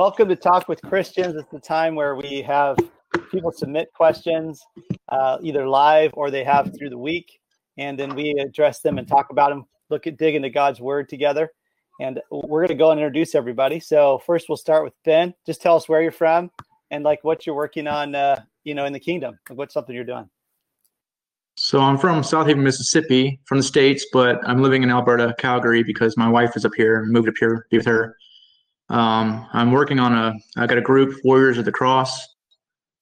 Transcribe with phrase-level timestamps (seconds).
[0.00, 1.36] welcome to Talk with Christians.
[1.36, 2.78] It's the time where we have
[3.30, 4.58] people submit questions,
[5.10, 7.38] uh, either live or they have through the week,
[7.76, 9.66] and then we address them and talk about them.
[9.90, 11.50] Look at dig into God's Word together,
[12.00, 13.78] and we're going to go and introduce everybody.
[13.78, 15.34] So first, we'll start with Ben.
[15.44, 16.50] Just tell us where you're from
[16.90, 19.38] and like what you're working on, uh, you know, in the kingdom.
[19.50, 20.30] Like what's something you're doing?
[21.56, 26.16] So I'm from Southaven, Mississippi, from the states, but I'm living in Alberta, Calgary, because
[26.16, 27.04] my wife is up here.
[27.04, 28.16] Moved up here to be with her.
[28.90, 30.34] Um, I'm working on a.
[30.56, 32.26] I got a group, Warriors of the Cross.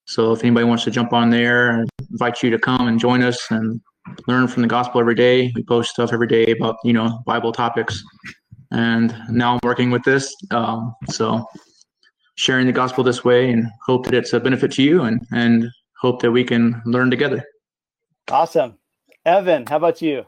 [0.07, 3.23] So if anybody wants to jump on there, I invite you to come and join
[3.23, 3.81] us and
[4.27, 5.51] learn from the gospel every day.
[5.55, 8.03] We post stuff every day about you know Bible topics,
[8.71, 10.35] and now I'm working with this.
[10.51, 11.47] Um, so
[12.37, 15.69] sharing the gospel this way, and hope that it's a benefit to you, and and
[16.01, 17.43] hope that we can learn together.
[18.31, 18.79] Awesome,
[19.25, 19.67] Evan.
[19.67, 20.27] How about you?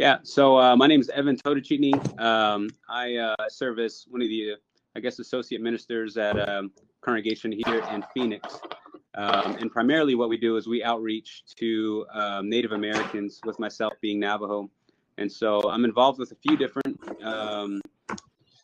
[0.00, 1.92] Yeah, so uh, my name is Evan Totachitni.
[2.18, 4.54] Um, I uh, serve as one of the,
[4.96, 8.60] I guess, associate ministers at a um, congregation here in Phoenix.
[9.14, 13.92] Um, and primarily what we do is we outreach to um, Native Americans, with myself
[14.00, 14.70] being Navajo.
[15.18, 17.82] And so I'm involved with a few different um,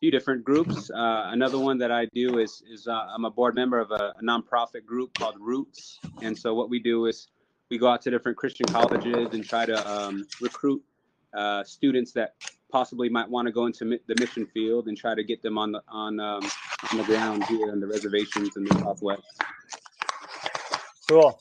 [0.00, 0.90] few different groups.
[0.90, 4.14] Uh, another one that I do is is uh, I'm a board member of a,
[4.18, 6.00] a, nonprofit group called Roots.
[6.22, 7.28] And so what we do is
[7.70, 10.82] we go out to different Christian colleges and try to um, recruit
[11.36, 12.34] uh, students that
[12.70, 15.58] possibly might want to go into mi- the mission field and try to get them
[15.58, 16.42] on the on um,
[16.90, 19.42] on the ground here in the reservations in the Southwest.
[21.08, 21.38] Cool.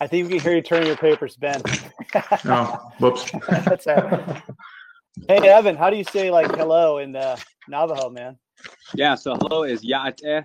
[0.00, 1.62] I think we can hear you turning your papers, Ben.
[2.44, 3.30] oh, whoops.
[3.48, 4.42] That's it.
[5.28, 7.36] Hey, Evan, how do you say like hello in uh,
[7.68, 8.36] Navajo, man?
[8.94, 10.44] Yeah, so hello is yaate.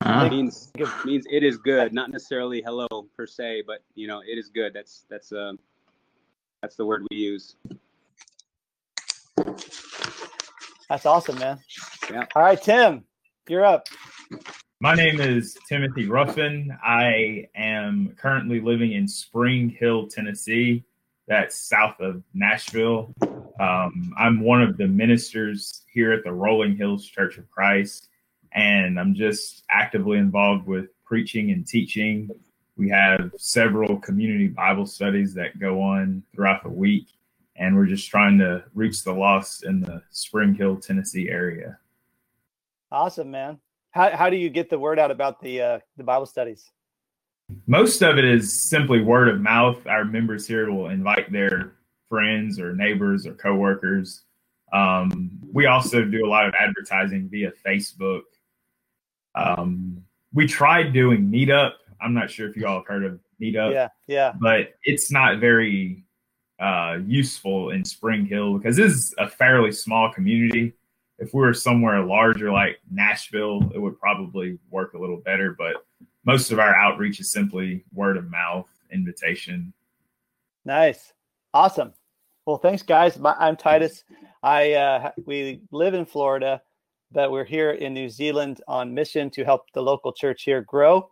[0.00, 0.26] Uh-huh.
[0.26, 0.70] It means
[1.04, 2.86] means it is good, not necessarily hello
[3.16, 4.72] per se, but you know it is good.
[4.74, 5.58] That's that's um
[6.64, 7.56] that's the word we use.
[10.88, 11.58] That's awesome, man.
[12.10, 12.24] Yeah.
[12.34, 13.04] All right, Tim,
[13.46, 13.86] you're up.
[14.80, 16.74] My name is Timothy Ruffin.
[16.82, 20.84] I am currently living in Spring Hill, Tennessee.
[21.28, 23.14] That's south of Nashville.
[23.60, 28.08] Um, I'm one of the ministers here at the Rolling Hills Church of Christ,
[28.52, 32.30] and I'm just actively involved with preaching and teaching
[32.76, 37.06] we have several community Bible studies that go on throughout the week,
[37.56, 41.78] and we're just trying to reach the lost in the Spring Hill, Tennessee area.
[42.90, 43.58] Awesome, man.
[43.90, 46.70] How how do you get the word out about the uh, the Bible studies?
[47.66, 49.86] Most of it is simply word of mouth.
[49.86, 51.74] Our members here will invite their
[52.08, 54.22] friends or neighbors or coworkers.
[54.72, 58.22] Um, we also do a lot of advertising via Facebook.
[59.36, 60.02] Um,
[60.32, 61.72] we tried doing Meetup
[62.04, 63.72] I'm not sure if you all have heard of Meetup.
[63.72, 64.32] Yeah, yeah.
[64.38, 66.04] But it's not very
[66.60, 70.74] uh, useful in Spring Hill because this is a fairly small community.
[71.18, 75.56] If we were somewhere larger like Nashville, it would probably work a little better.
[75.56, 75.76] But
[76.26, 79.72] most of our outreach is simply word of mouth, invitation.
[80.66, 81.14] Nice,
[81.54, 81.94] awesome.
[82.44, 83.18] Well, thanks, guys.
[83.24, 84.04] I'm Titus.
[84.42, 86.60] I uh, we live in Florida,
[87.12, 91.08] but we're here in New Zealand on mission to help the local church here grow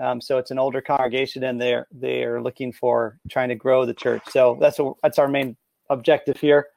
[0.00, 3.94] um, so it's an older congregation, and they're they're looking for trying to grow the
[3.94, 4.22] church.
[4.30, 5.56] So that's a, that's our main
[5.90, 6.68] objective here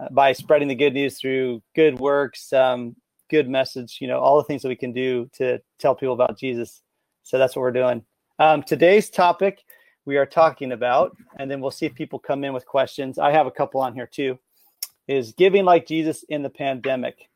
[0.00, 2.96] uh, by spreading the good news through good works, um,
[3.30, 3.98] good message.
[4.00, 6.82] You know, all the things that we can do to tell people about Jesus.
[7.22, 8.04] So that's what we're doing.
[8.38, 9.62] Um, today's topic
[10.04, 13.18] we are talking about, and then we'll see if people come in with questions.
[13.18, 14.38] I have a couple on here too.
[15.08, 17.28] Is giving like Jesus in the pandemic.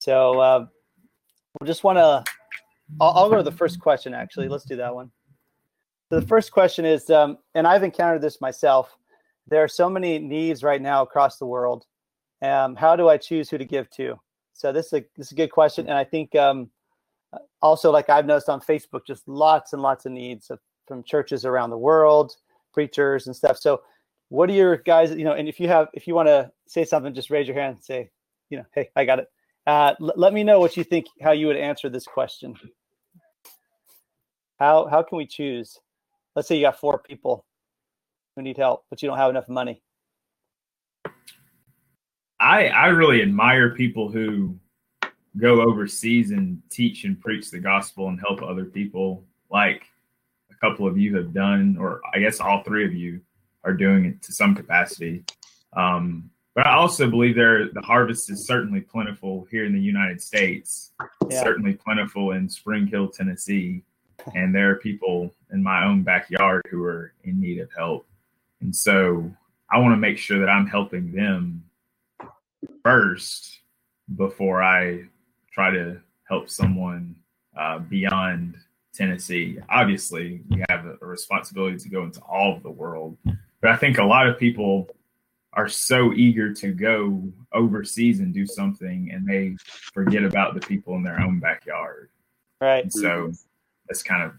[0.00, 0.66] So uh,
[1.60, 2.24] we just want to
[3.00, 4.14] I'll, I'll, go to the first question.
[4.14, 5.10] Actually, let's do that one.
[6.08, 8.96] So the first question is, um, and I've encountered this myself.
[9.48, 11.84] There are so many needs right now across the world.
[12.42, 14.18] Um, how do I choose who to give to?
[14.52, 16.70] So this is a this is a good question, and I think um,
[17.60, 21.44] also like I've noticed on Facebook, just lots and lots of needs of, from churches
[21.44, 22.36] around the world,
[22.72, 23.58] preachers and stuff.
[23.58, 23.82] So
[24.28, 25.10] what are your guys?
[25.10, 27.56] You know, and if you have if you want to say something, just raise your
[27.56, 28.10] hand and say,
[28.50, 29.28] you know, hey, I got it.
[29.66, 32.54] Uh, l- let me know what you think, how you would answer this question.
[34.58, 35.78] How how can we choose?
[36.34, 37.44] Let's say you got four people
[38.34, 39.82] who need help, but you don't have enough money.
[42.40, 44.58] I I really admire people who
[45.38, 49.84] go overseas and teach and preach the gospel and help other people, like
[50.50, 53.20] a couple of you have done, or I guess all three of you
[53.64, 55.24] are doing it to some capacity.
[55.74, 60.22] Um, but I also believe there the harvest is certainly plentiful here in the United
[60.22, 60.92] States.
[61.28, 61.42] Yeah.
[61.42, 63.82] Certainly plentiful in Spring Hill, Tennessee,
[64.34, 68.06] and there are people in my own backyard who are in need of help.
[68.60, 69.30] And so
[69.70, 71.64] I want to make sure that I'm helping them
[72.82, 73.60] first
[74.16, 75.04] before I
[75.52, 77.16] try to help someone
[77.56, 78.56] uh, beyond
[78.94, 79.58] Tennessee.
[79.68, 83.16] Obviously, we have a, a responsibility to go into all of the world,
[83.60, 84.88] but I think a lot of people
[85.52, 87.22] are so eager to go
[87.52, 89.56] overseas and do something and they
[89.94, 92.10] forget about the people in their own backyard.
[92.60, 92.84] Right.
[92.84, 93.32] And so
[93.88, 94.32] that's kind of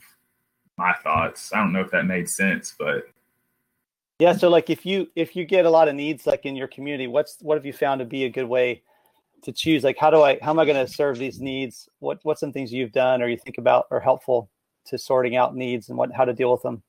[0.77, 1.51] my thoughts.
[1.53, 3.07] I don't know if that made sense, but
[4.19, 4.33] yeah.
[4.33, 7.07] So like if you if you get a lot of needs like in your community,
[7.07, 8.83] what's what have you found to be a good way
[9.43, 9.83] to choose?
[9.83, 11.89] Like how do I how am I going to serve these needs?
[11.99, 14.49] What what's some things you've done or you think about are helpful
[14.87, 16.83] to sorting out needs and what how to deal with them?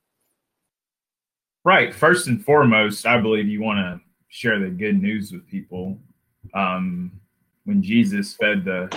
[1.65, 1.95] Right.
[1.95, 5.99] First and foremost, I believe you want to share the good news with people.
[6.55, 7.21] Um,
[7.65, 8.91] when Jesus fed the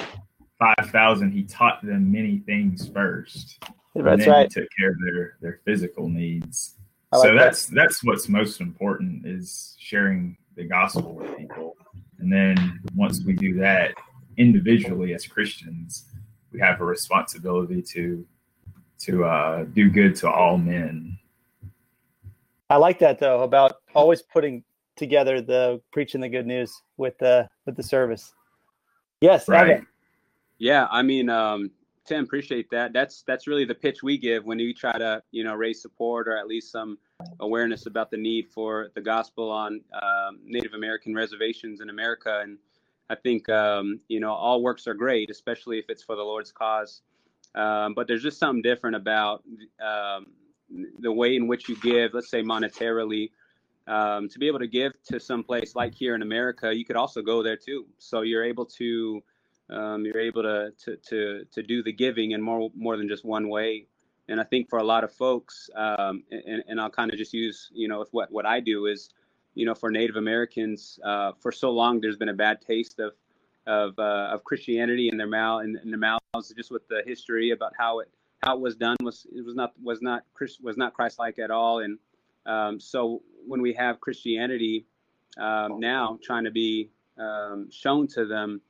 [0.62, 3.64] 5,000, he taught them many things first.
[3.96, 4.50] That's right.
[4.50, 6.76] took care of their, their physical needs.
[7.12, 7.76] Like so that's that.
[7.76, 11.76] that's what's most important is sharing the gospel with people.
[12.20, 13.94] And then once we do that
[14.38, 16.06] individually as Christians,
[16.54, 18.26] we have a responsibility to
[19.00, 21.18] to uh, do good to all men.
[22.70, 24.64] I like that though about always putting
[24.96, 28.34] together the preaching the good news with the with the service.
[29.20, 29.82] Yes, right.
[30.62, 31.72] Yeah, I mean, um,
[32.06, 32.94] Tim, appreciate that.
[32.94, 36.28] That's that's really the pitch we give when we try to you know raise support
[36.28, 37.00] or at least some
[37.40, 42.42] awareness about the need for the gospel on um, Native American reservations in America.
[42.44, 42.60] And
[43.10, 46.52] I think um, you know all works are great, especially if it's for the Lord's
[46.52, 47.02] cause.
[47.56, 49.44] Um, but there's just something different about
[49.84, 50.28] um,
[51.00, 53.32] the way in which you give, let's say monetarily,
[53.88, 56.98] um, to be able to give to some place like here in America, you could
[56.98, 57.88] also go there too.
[57.98, 59.24] So you're able to
[59.72, 63.26] um, you're able to, to to to do the giving in more more than just
[63.26, 63.86] one way.
[64.28, 67.34] And I think for a lot of folks, um, and, and I'll kind of just
[67.34, 69.10] use you know what what I do is,
[69.56, 73.14] you know, for Native Americans, uh, for so long there's been a bad taste of
[73.68, 77.52] of uh, of Christianity in their mouth in, in their mouths, just with the history
[77.52, 78.10] about how it
[78.44, 81.52] how it was done was it was not was not Chris was not Christ-like at
[81.52, 81.98] all, and
[82.46, 84.86] um, so when we have Christianity
[85.38, 88.62] um, now trying to be um, shown to them,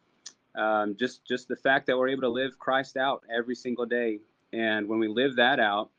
[0.55, 4.19] um, just just the fact that we're able to live Christ out every single day,
[4.53, 5.89] and when we live that out,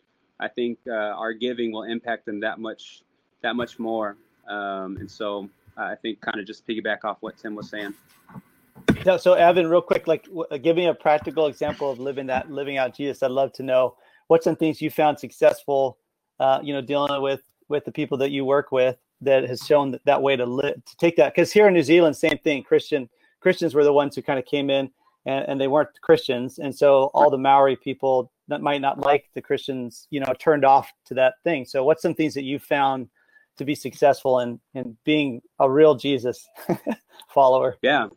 [0.40, 3.02] I think uh, our giving will impact them that much
[3.42, 4.16] that much more.
[4.48, 7.94] Um, and so I think kind of just piggyback off what Tim was saying.
[9.04, 12.50] So, so Evan, real quick, like w- give me a practical example of living that,
[12.50, 13.22] living out Jesus.
[13.22, 13.96] I'd love to know
[14.28, 15.98] what some things you found successful,
[16.40, 19.92] uh, you know, dealing with with the people that you work with that has shown
[19.92, 22.62] that, that way to live to take that because here in New Zealand, same thing.
[22.62, 23.08] Christian
[23.42, 24.90] Christians were the ones who kind of came in
[25.26, 29.28] and, and they weren't Christians, and so all the Maori people that might not like
[29.34, 31.64] the Christians, you know, turned off to that thing.
[31.64, 33.08] So, what's some things that you found
[33.56, 36.48] to be successful in in being a real Jesus
[37.28, 37.76] follower?
[37.82, 38.08] Yeah,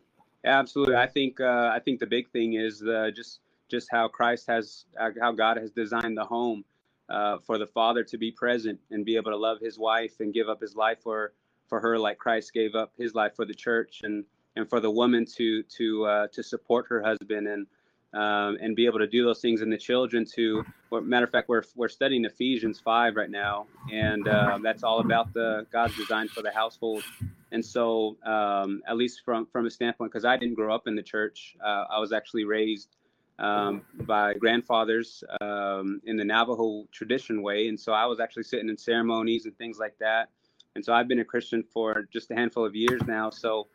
[0.44, 0.96] absolutely.
[0.96, 4.86] I think uh, I think the big thing is uh, just just how Christ has
[5.20, 6.64] how God has designed the home
[7.08, 10.34] uh, for the father to be present and be able to love his wife and
[10.34, 11.32] give up his life for
[11.68, 14.24] for her like Christ gave up his life for the church and
[14.56, 17.66] and for the woman to to uh, to support her husband and
[18.14, 21.48] um, and be able to do those things and the children to matter of fact
[21.48, 26.28] we're we're studying Ephesians 5 right now and uh, that's all about the God's design
[26.28, 27.04] for the household
[27.52, 30.94] and so um, at least from from a standpoint because I didn't grow up in
[30.96, 32.96] the church uh, I was actually raised
[33.38, 37.68] um, by grandfathers um, in the Navajo tradition way.
[37.68, 40.30] And so I was actually sitting in ceremonies and things like that.
[40.74, 43.30] And so I've been a Christian for just a handful of years now.
[43.30, 43.68] So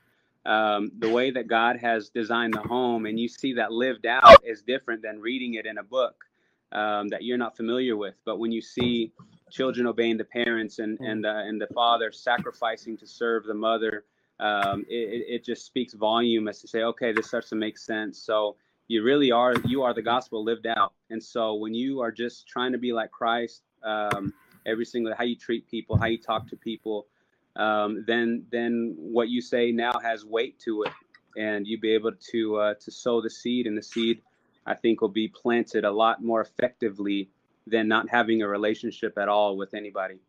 [0.45, 4.43] um, the way that God has designed the home and you see that lived out
[4.45, 6.25] is different than reading it in a book
[6.71, 8.15] um, that you're not familiar with.
[8.25, 9.11] But when you see
[9.51, 14.05] children obeying the parents and and uh, and the father sacrificing to serve the mother,
[14.39, 18.17] um, it, it just speaks volume as to say, okay, this starts to make sense.
[18.17, 18.55] So
[18.91, 22.45] you really are you are the gospel lived out and so when you are just
[22.45, 24.33] trying to be like christ um,
[24.65, 27.07] every single how you treat people how you talk to people
[27.55, 30.91] um, then then what you say now has weight to it
[31.37, 34.21] and you be able to uh, to sow the seed and the seed
[34.65, 37.29] i think will be planted a lot more effectively
[37.67, 40.19] than not having a relationship at all with anybody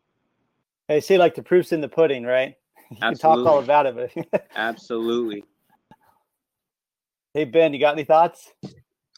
[0.89, 2.57] I see like the proof's in the pudding right
[2.91, 3.45] you Absolutely.
[3.45, 5.45] can talk all about it but Absolutely.
[7.35, 8.53] Hey Ben, you got any thoughts?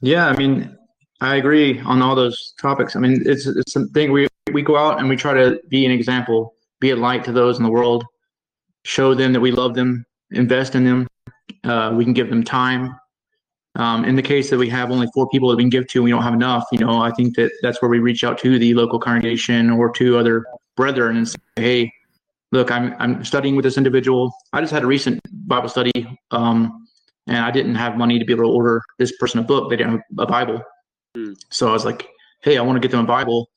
[0.00, 0.78] Yeah, I mean,
[1.20, 2.94] I agree on all those topics.
[2.94, 5.90] I mean, it's it's something we we go out and we try to be an
[5.90, 6.54] example,
[6.85, 8.05] be a light to those in the world,
[8.85, 11.09] show them that we love them, invest in them.
[11.64, 12.95] Uh, we can give them time.
[13.76, 15.99] Um, in the case that we have only four people that we can give to,
[15.99, 16.64] and we don't have enough.
[16.71, 19.91] You know, I think that that's where we reach out to the local congregation or
[19.93, 20.45] to other
[20.76, 21.93] brethren and say, "Hey,
[22.53, 24.33] look, I'm I'm studying with this individual.
[24.53, 25.91] I just had a recent Bible study
[26.31, 26.87] um,
[27.26, 29.71] and I didn't have money to be able to order this person a book.
[29.71, 30.62] They didn't have a Bible,
[31.17, 31.35] Mm.
[31.50, 32.07] so I was like,
[32.43, 33.49] "Hey, I want to get them a Bible."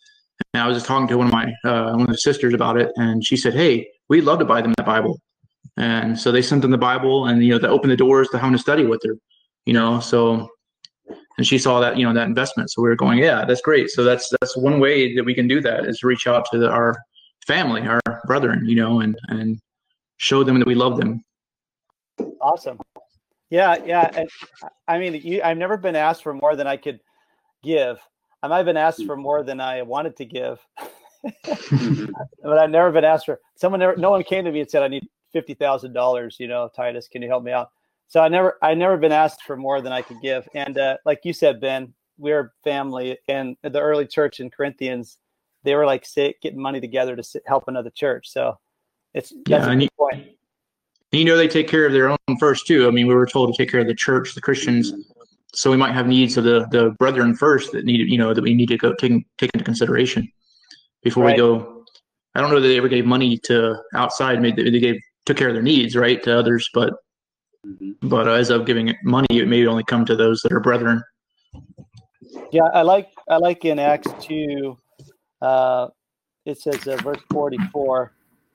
[0.53, 2.79] And I was just talking to one of my uh, one of the sisters about
[2.79, 5.19] it, and she said, "Hey, we'd love to buy them that Bible."
[5.77, 8.37] And so they sent them the Bible, and you know, they opened the doors to
[8.37, 9.15] having to study with her.
[9.65, 10.49] You know, so
[11.37, 12.71] and she saw that you know that investment.
[12.71, 15.47] So we were going, "Yeah, that's great." So that's that's one way that we can
[15.47, 16.95] do that is reach out to the, our
[17.45, 19.59] family, our brethren, you know, and and
[20.17, 21.23] show them that we love them.
[22.41, 22.79] Awesome.
[23.49, 24.09] Yeah, yeah.
[24.13, 24.29] And
[24.87, 26.99] I mean, you, I've never been asked for more than I could
[27.63, 27.99] give.
[28.43, 30.59] I might have been asked for more than I wanted to give,
[31.25, 32.11] Mhm.
[32.43, 33.39] but I've never been asked for.
[33.55, 36.47] Someone never, no one came to me and said, "I need fifty thousand dollars." You
[36.47, 37.71] know, Titus, can you help me out?
[38.07, 40.47] So I never, I never been asked for more than I could give.
[40.53, 45.17] And uh, like you said, Ben, we're family, and the early church in Corinthians,
[45.63, 48.29] they were like say, getting money together to s- help another church.
[48.31, 48.57] So
[49.13, 50.27] it's that's Yeah, a you- point.
[51.11, 52.87] You know they take care of their own first too.
[52.87, 54.93] I mean, we were told to take care of the church, the Christians.
[55.57, 58.43] So we might have needs of the the brethren first that need you know that
[58.43, 60.31] we need to go take take into consideration
[61.01, 61.35] before Right.
[61.35, 61.83] we go.
[62.35, 64.39] I don't know that they ever gave money to outside.
[64.39, 66.93] Maybe they gave took care of their needs right to others, but
[67.65, 67.95] Mhm.
[68.03, 71.01] but as of giving money, it may only come to those that are brethren.
[72.51, 74.77] Yeah, I like I like in Acts two,
[75.41, 75.87] uh,
[76.45, 78.13] it says uh, verse forty four.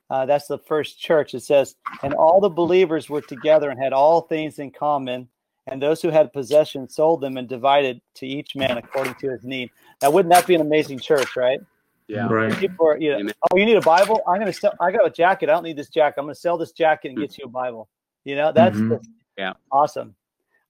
[0.09, 1.35] Uh, that's the first church.
[1.35, 5.29] It says, and all the believers were together and had all things in common,
[5.67, 9.45] and those who had possession sold them and divided to each man according to his
[9.45, 9.71] need.
[10.03, 11.61] Now, wouldn't that be an amazing church, right?
[12.09, 12.27] Yeah.
[12.29, 12.57] Right.
[12.59, 14.21] People are, you know, oh, you need a Bible?
[14.27, 14.75] I'm going to sell.
[14.81, 15.49] I got a jacket.
[15.49, 16.21] I don't need this jacket.
[16.21, 17.89] I'm going to sell this jacket and get you a Bible.
[18.25, 18.91] You know, that's Mhm.
[18.99, 19.55] just Yeah.
[19.71, 20.15] awesome.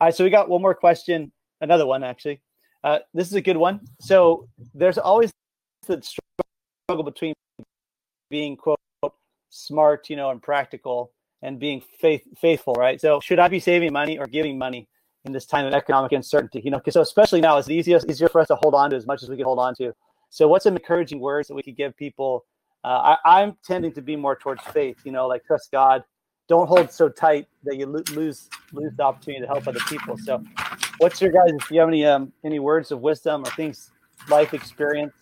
[0.01, 1.33] All right, so we got one more question.
[1.61, 2.41] Another one actually.
[2.85, 3.81] Uh, this is a good one.
[4.01, 5.33] So there's always
[5.87, 7.35] the struggle between
[8.29, 8.79] being quote
[9.51, 13.01] smart, you know, and practical, and being faith faithful, right?
[13.01, 14.89] So should I be saving money or giving money
[15.25, 16.61] in this time of economic uncertainty?
[16.65, 18.97] You know, because so especially now, it's easier easier for us to hold on to
[18.97, 19.93] as much as we can hold on to.
[20.31, 22.45] So what's some encouraging words that we could give people?
[22.85, 24.97] Uh, I, I'm tending to be more towards faith.
[25.05, 26.05] You know, like trust God.
[26.49, 30.17] Don't hold so tight that you lo- lose lose the opportunity to help other people.
[30.19, 30.43] So,
[30.99, 31.51] what's your guys?
[31.55, 33.91] If you have any um, any words of wisdom or things,
[34.29, 35.13] life experience,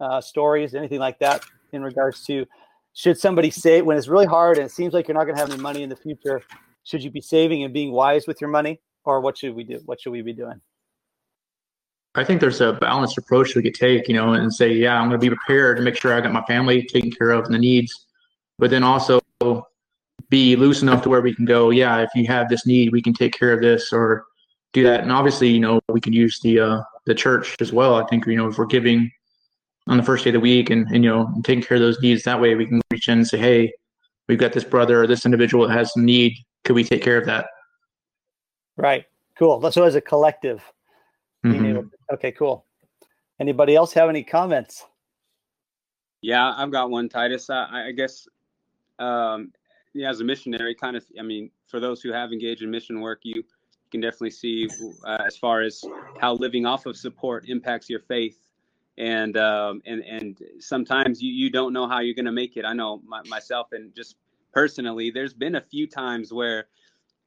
[0.00, 2.46] uh, stories, anything like that in regards to
[2.98, 5.40] should somebody say when it's really hard and it seems like you're not going to
[5.40, 6.42] have any money in the future?
[6.82, 9.80] Should you be saving and being wise with your money, or what should we do?
[9.84, 10.60] What should we be doing?
[12.16, 15.08] I think there's a balanced approach we could take, you know, and say, yeah, I'm
[15.08, 17.54] going to be prepared to make sure I got my family taken care of and
[17.54, 18.06] the needs,
[18.58, 19.20] but then also
[20.28, 23.00] be loose enough to where we can go, yeah, if you have this need, we
[23.00, 24.24] can take care of this or
[24.72, 25.02] do that.
[25.02, 27.94] And obviously, you know, we can use the uh, the church as well.
[27.94, 29.08] I think, you know, if we're giving
[29.88, 32.00] on the first day of the week and, and you know, taking care of those
[32.00, 33.72] needs that way, we can reach in and say, hey,
[34.28, 36.34] we've got this brother or this individual that has some need.
[36.64, 37.46] Could we take care of that?
[38.76, 39.04] Right.
[39.38, 39.70] Cool.
[39.72, 40.62] So as a collective,
[41.42, 41.70] being Mhm.
[41.70, 42.66] able to- okay, cool.
[43.40, 44.84] Anybody else have any comments?
[46.20, 47.48] Yeah, I've got one, Titus.
[47.48, 48.28] I, I guess,
[48.98, 49.52] um,
[49.94, 53.00] yeah, as a missionary, kind of, I mean, for those who have engaged in mission
[53.00, 53.44] work, you
[53.90, 54.68] can definitely see
[55.04, 55.82] uh, as far as
[56.20, 58.38] how living off of support impacts your faith.
[58.98, 62.64] And um, and and sometimes you, you don't know how you're gonna make it.
[62.64, 64.16] I know my, myself and just
[64.52, 66.66] personally, there's been a few times where,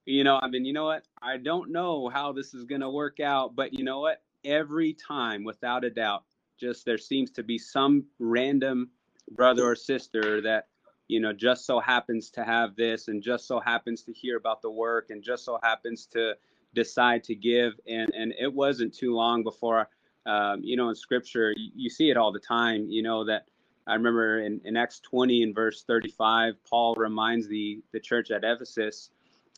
[0.05, 3.21] you know, I've been, you know what, I don't know how this is gonna work
[3.21, 6.23] out, but you know what, every time, without a doubt,
[6.59, 8.89] just there seems to be some random
[9.31, 10.67] brother or sister that
[11.07, 14.61] you know just so happens to have this and just so happens to hear about
[14.61, 16.33] the work and just so happens to
[16.73, 17.73] decide to give.
[17.87, 19.87] And and it wasn't too long before
[20.25, 23.45] um, you know in scripture you, you see it all the time you know that
[23.87, 28.43] i remember in, in acts 20 and verse 35 paul reminds the the church at
[28.43, 29.09] ephesus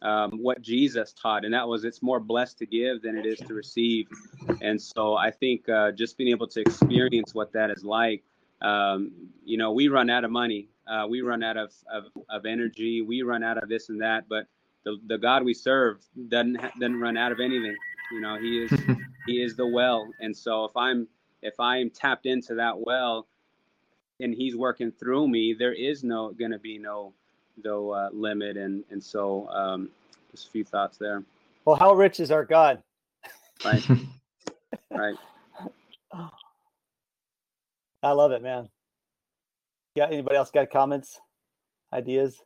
[0.01, 3.39] um, what jesus taught and that was it's more blessed to give than it is
[3.39, 4.07] to receive
[4.61, 8.23] and so I think uh, just being able to experience what that is like,
[8.61, 9.11] um,
[9.43, 13.01] you know, we run out of money, uh, we run out of, of, of energy,
[13.01, 14.47] we run out of this and that, but
[14.85, 17.75] the, the God we serve doesn't doesn't run out of anything.
[18.13, 18.71] You know, He is
[19.25, 21.07] He is the well, and so if I'm
[21.41, 23.27] if I'm tapped into that well,
[24.19, 27.13] and He's working through me, there is no going to be no
[27.63, 29.89] no uh, limit, and and so um,
[30.31, 31.23] just a few thoughts there.
[31.65, 32.83] Well, how rich is our God?
[33.65, 33.83] Right,
[34.91, 35.15] right.
[38.03, 38.69] I love it, man.
[39.95, 40.07] Yeah.
[40.07, 41.19] Anybody else got comments,
[41.93, 42.41] ideas?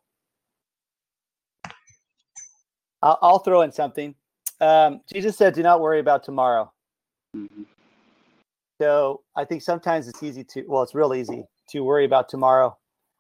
[3.02, 4.16] I'll, I'll throw in something.
[4.60, 6.72] Um, Jesus said, "Do not worry about tomorrow."
[7.36, 7.66] Mhm.
[8.80, 12.78] So I think sometimes it's easy to, well, it's real easy to worry about tomorrow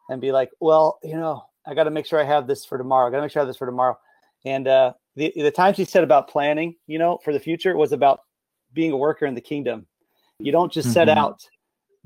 [0.10, 2.78] and be like, well, you know, I got to make sure I have this for
[2.78, 3.08] tomorrow.
[3.08, 3.98] I got to make sure I have this for tomorrow.
[4.46, 7.92] And uh, the the times he said about planning, you know, for the future was
[7.92, 8.22] about
[8.74, 9.88] being a worker in the kingdom.
[10.40, 11.18] You don't just set Mhm.
[11.18, 11.50] out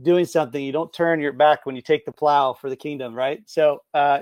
[0.02, 0.64] doing something.
[0.64, 3.44] You don't turn your back when you take the plow for the kingdom, right?
[3.46, 4.22] So, uh,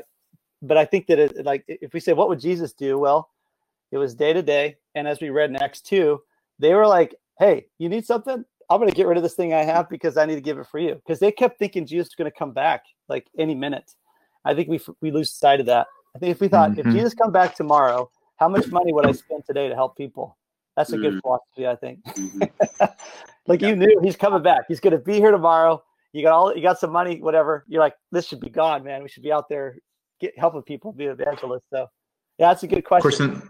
[0.62, 3.30] but I think that it, like if we say what would Jesus do, well,
[3.92, 6.22] it was day to day, and as we read in Acts two,
[6.60, 8.43] they were like, "Hey, you need something?
[8.69, 10.58] I'm going to get rid of this thing I have because I need to give
[10.58, 13.55] it for you." Because they kept thinking Jesus was going to come back like any
[13.55, 13.91] minute.
[14.46, 15.88] I think we we lose sight of that.
[16.15, 16.91] I think if we thought if Mhm.
[16.91, 20.38] Jesus come back tomorrow, how much money would I spend today to help people?
[20.75, 21.22] That's a good Mm.
[21.22, 22.00] philosophy, I think.
[22.05, 22.50] Mhm.
[23.48, 24.65] like you knew he's coming back.
[24.67, 25.84] He's going to be here tomorrow.
[26.13, 27.65] You got all you got some money, whatever.
[27.67, 29.03] You're like, this should be gone, man.
[29.03, 29.77] We should be out there
[30.19, 31.67] get helping people, be evangelists.
[31.69, 31.88] So,
[32.38, 33.41] yeah, that's a good Of course, question.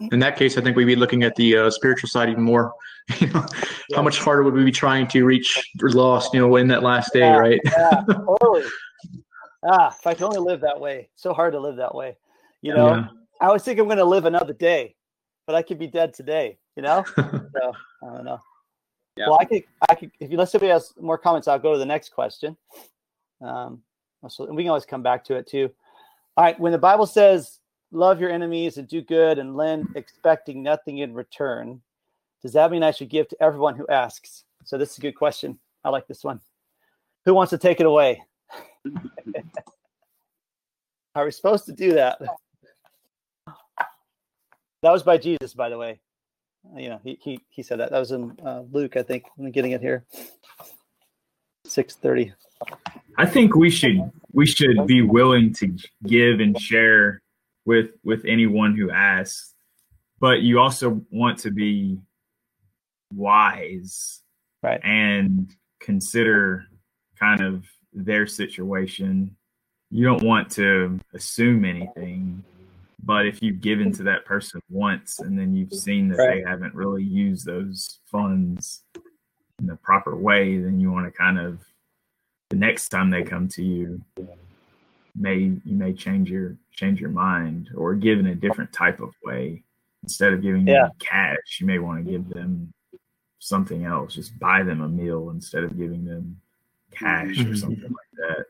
[0.00, 2.42] In, in that case, I think we'd be looking at the uh, spiritual side even
[2.42, 2.72] more.
[3.18, 3.44] You know,
[3.88, 3.96] Yeah.
[3.96, 6.32] how much harder would we be trying to reach lost?
[6.32, 7.36] You know, in that last day, Yeah.
[7.38, 7.60] right?
[7.64, 8.64] yeah, totally.
[9.64, 11.08] Ah, if I could only live that way.
[11.16, 12.16] So hard to live that way.
[12.62, 13.06] You know, Yeah.
[13.40, 14.94] I always think I'm going to live another day,
[15.46, 16.58] but I could be dead today.
[16.76, 18.38] You know, so I don't know.
[19.16, 19.26] Yeah.
[19.28, 20.12] Well, I could, I could.
[20.20, 22.56] If you unless somebody has more comments, I'll go to the next question.
[23.42, 23.82] Um,
[24.28, 25.70] so and we can always come back to it too.
[26.36, 27.58] All right, when the Bible says
[27.92, 31.80] love your enemies and do good and lend, expecting nothing in return,
[32.42, 34.44] does that mean I should give to everyone who asks?
[34.64, 35.58] So this is a good question.
[35.84, 36.40] I like this one.
[37.24, 38.22] Who wants to take it away?
[41.14, 42.20] Are we supposed to do that?
[44.82, 46.00] That was by Jesus, by the way.
[46.76, 47.90] You know, he he, he said that.
[47.90, 49.24] That was in uh, Luke, I think.
[49.38, 50.04] I'm getting it here.
[51.64, 52.32] Six thirty.
[53.18, 55.74] I think we should we should be willing to
[56.06, 57.22] give and share
[57.64, 59.54] with with anyone who asks,
[60.18, 61.98] but you also want to be
[63.14, 64.22] wise,
[64.62, 64.80] Right.
[64.84, 66.66] And consider
[67.18, 67.64] kind of
[67.94, 69.34] their situation.
[69.90, 72.44] You don't want to assume anything,
[73.02, 76.44] but if you've given to that person once and then you've seen that Right.
[76.44, 78.84] they haven't really used those funds
[79.58, 81.64] in the proper way, then you want to kind of
[82.50, 84.02] the next time they come to you
[85.20, 89.10] may you may change your change your mind or give in a different type of
[89.22, 89.62] way
[90.02, 90.84] instead of giving Yeah.
[90.84, 92.72] them cash you may want to give them
[93.38, 96.40] something else just buy them a meal instead of giving them
[96.90, 97.56] cash or Mhm.
[97.58, 98.46] something like that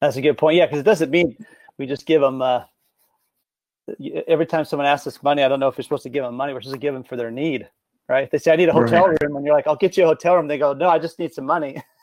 [0.00, 0.56] That's a good point.
[0.56, 1.36] Yeah, because it doesn't mean
[1.76, 2.40] we just give them.
[2.40, 2.64] Uh,
[4.26, 6.36] every time someone asks us money, I don't know if you're supposed to give them
[6.36, 6.54] money.
[6.54, 7.68] We're supposed to give them for their need,
[8.08, 8.30] right?
[8.30, 10.36] They say I need a hotel room, and you're like, I'll get you a hotel
[10.36, 10.48] room.
[10.48, 11.82] They go, No, I just need some money.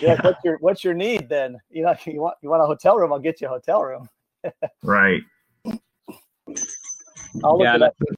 [0.00, 1.58] you're what's your what's your need then?
[1.70, 3.12] You know, you want you want a hotel room?
[3.12, 4.08] I'll get you a hotel room.
[4.82, 5.22] right
[7.42, 8.16] I'll look Yeah, it.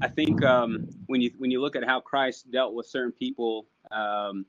[0.00, 3.66] I think um, when you when you look at how Christ dealt with certain people,
[3.90, 4.44] um,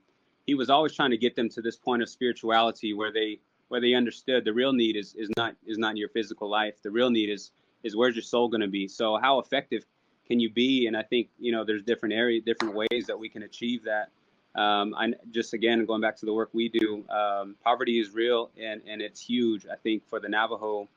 [0.46, 3.80] he was always trying to get them to this point of spirituality where they where
[3.80, 6.74] they understood the real need is is not is not in your physical life.
[6.82, 8.88] The real need is is where's your soul going to be.
[8.88, 9.84] So how effective
[10.26, 10.86] can you be?
[10.86, 14.10] And I think you know there's different area, different ways that we can achieve that.
[14.56, 18.50] Um, I just again going back to the work we do, um, poverty is real
[18.60, 19.66] and and it's huge.
[19.66, 20.88] I think for the Navajo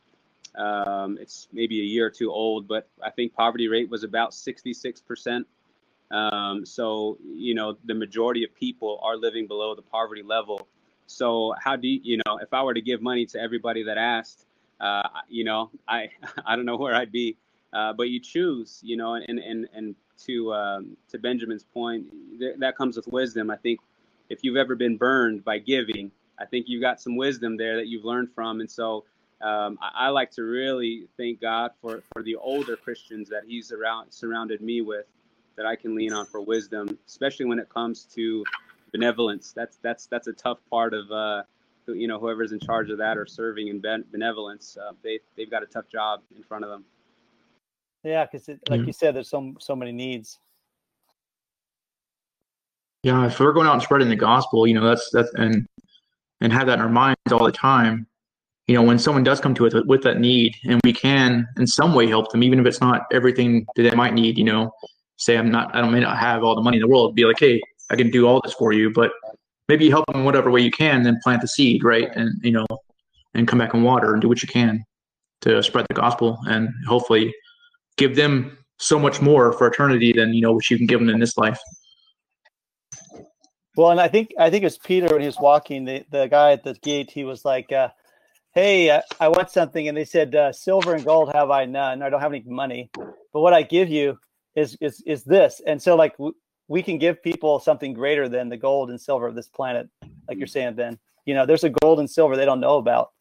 [0.56, 4.32] um, it's maybe a year or two old, but I think poverty rate was about
[4.32, 5.46] 66%.
[6.12, 10.68] Um, so, you know, the majority of people are living below the poverty level.
[11.06, 13.98] So, how do you, you know, if I were to give money to everybody that
[13.98, 14.46] asked,
[14.80, 16.10] uh, you know, I,
[16.46, 17.38] I don't know where I'd be,
[17.74, 19.96] uh, but you choose, you know, and, and, and
[20.26, 22.08] to, um, to Benjamin's point,
[22.40, 23.50] th- that comes with wisdom.
[23.50, 23.80] I think
[24.30, 27.88] if you've ever been burned by giving, I think you've got some wisdom there that
[27.88, 28.60] you've learned from.
[28.60, 29.06] And so,
[29.42, 33.72] um, I, I like to really thank God for, for the older Christians that He's
[33.72, 35.06] around surrounded me with,
[35.56, 38.44] that I can lean on for wisdom, especially when it comes to
[38.92, 39.54] benevolence.
[39.56, 41.44] That's that's that's a tough part of uh,
[41.88, 44.78] you know whoever's in charge of that or serving in ben- benevolence.
[44.78, 46.86] Uh, they they've got a tough job in front of them.
[48.04, 48.86] Yeah, because like Yeah.
[48.86, 50.40] you said, there's so so many needs.
[53.04, 55.68] Yeah, if we're going out and spreading the gospel, you know, that's that's and
[56.42, 58.08] and have that in our minds all the time.
[58.68, 61.66] You know, when someone does come to us with, that need, and we can in
[61.66, 64.38] some way help them, even if it's not everything that they might need.
[64.38, 64.72] You know,
[65.18, 67.16] say I'm not, I don't may not have all the money in the world.
[67.16, 67.60] Be like, hey,
[67.90, 69.12] I can do all this for you, but
[69.68, 71.04] maybe you help them in whatever way you can.
[71.04, 72.10] Then plant the seed, right?
[72.16, 72.68] And you know,
[73.34, 74.84] and come back and water and do what you can
[75.42, 77.34] to spread the gospel, and hopefully
[78.00, 81.10] give them so much more for eternity than you know what you can give them
[81.10, 81.60] in this life.
[83.76, 85.86] Well, and I think I think it was Peter when he was walking.
[85.86, 87.90] The the guy at the gate, he was like, uh,
[88.54, 92.02] "Hey, uh, I want something," and they said, uh, "Silver and gold have I none.
[92.02, 94.18] I don't have any money, but what I give you
[94.56, 96.36] is is is this." And so, like, w-
[96.68, 99.90] we can give people something greater than the gold and silver of this planet,
[100.28, 100.98] like you're saying, Ben.
[101.26, 103.12] You know, there's a gold and silver they don't know about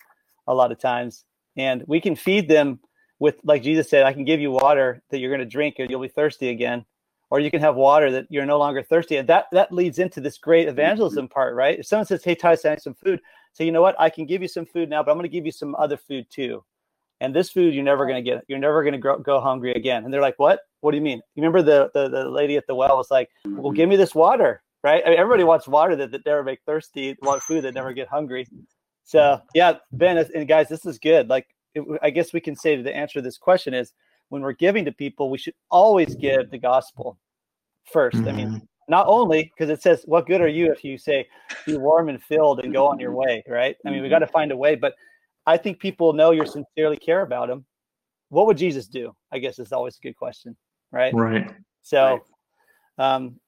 [0.46, 1.24] a lot of times,
[1.56, 2.80] and we can feed them
[3.18, 5.90] with like Jesus said, I can give you water that you're going to drink and
[5.90, 6.84] you'll be thirsty again,
[7.30, 9.16] or you can have water that you're no longer thirsty.
[9.16, 11.78] And that that leads into this great evangelism part, right?
[11.80, 13.20] If someone says, "Hey, Ty, I need some food,"
[13.52, 13.96] say, "You know what?
[13.98, 15.96] I can give you some food now, but I'm going to give you some other
[15.96, 16.64] food too."
[17.20, 18.44] And this food you're never going to get.
[18.48, 20.04] You're never going to go hungry again.
[20.04, 20.60] And they're like, "What?
[20.80, 23.30] What do you mean?" You remember the, the the lady at the well was like,
[23.44, 25.02] "Well, give me this water." Right?
[25.04, 28.06] I mean, everybody wants water that, that never make thirsty, want food that never get
[28.06, 28.46] hungry.
[29.02, 31.28] So yeah, Ben and guys, this is good.
[31.28, 31.48] Like
[32.02, 33.92] I guess we can say to the answer to this question is
[34.28, 37.18] when we're giving to people, we should always give the gospel
[37.92, 38.28] 1st mm-hmm.
[38.28, 38.64] I mean, mm-hmm.
[38.88, 41.26] not only because it says, "What good are you if you say
[41.66, 43.76] be warm and filled and go on your way?" Right?
[43.86, 44.74] I mean, we got to find a way.
[44.74, 44.94] But
[45.46, 47.64] I think people know you sincerely care about them.
[48.28, 49.14] What would Jesus do?
[49.32, 50.56] I guess is always a good question,
[50.92, 51.14] right?
[51.14, 51.50] Right.
[51.82, 52.20] So,
[52.98, 53.40] um,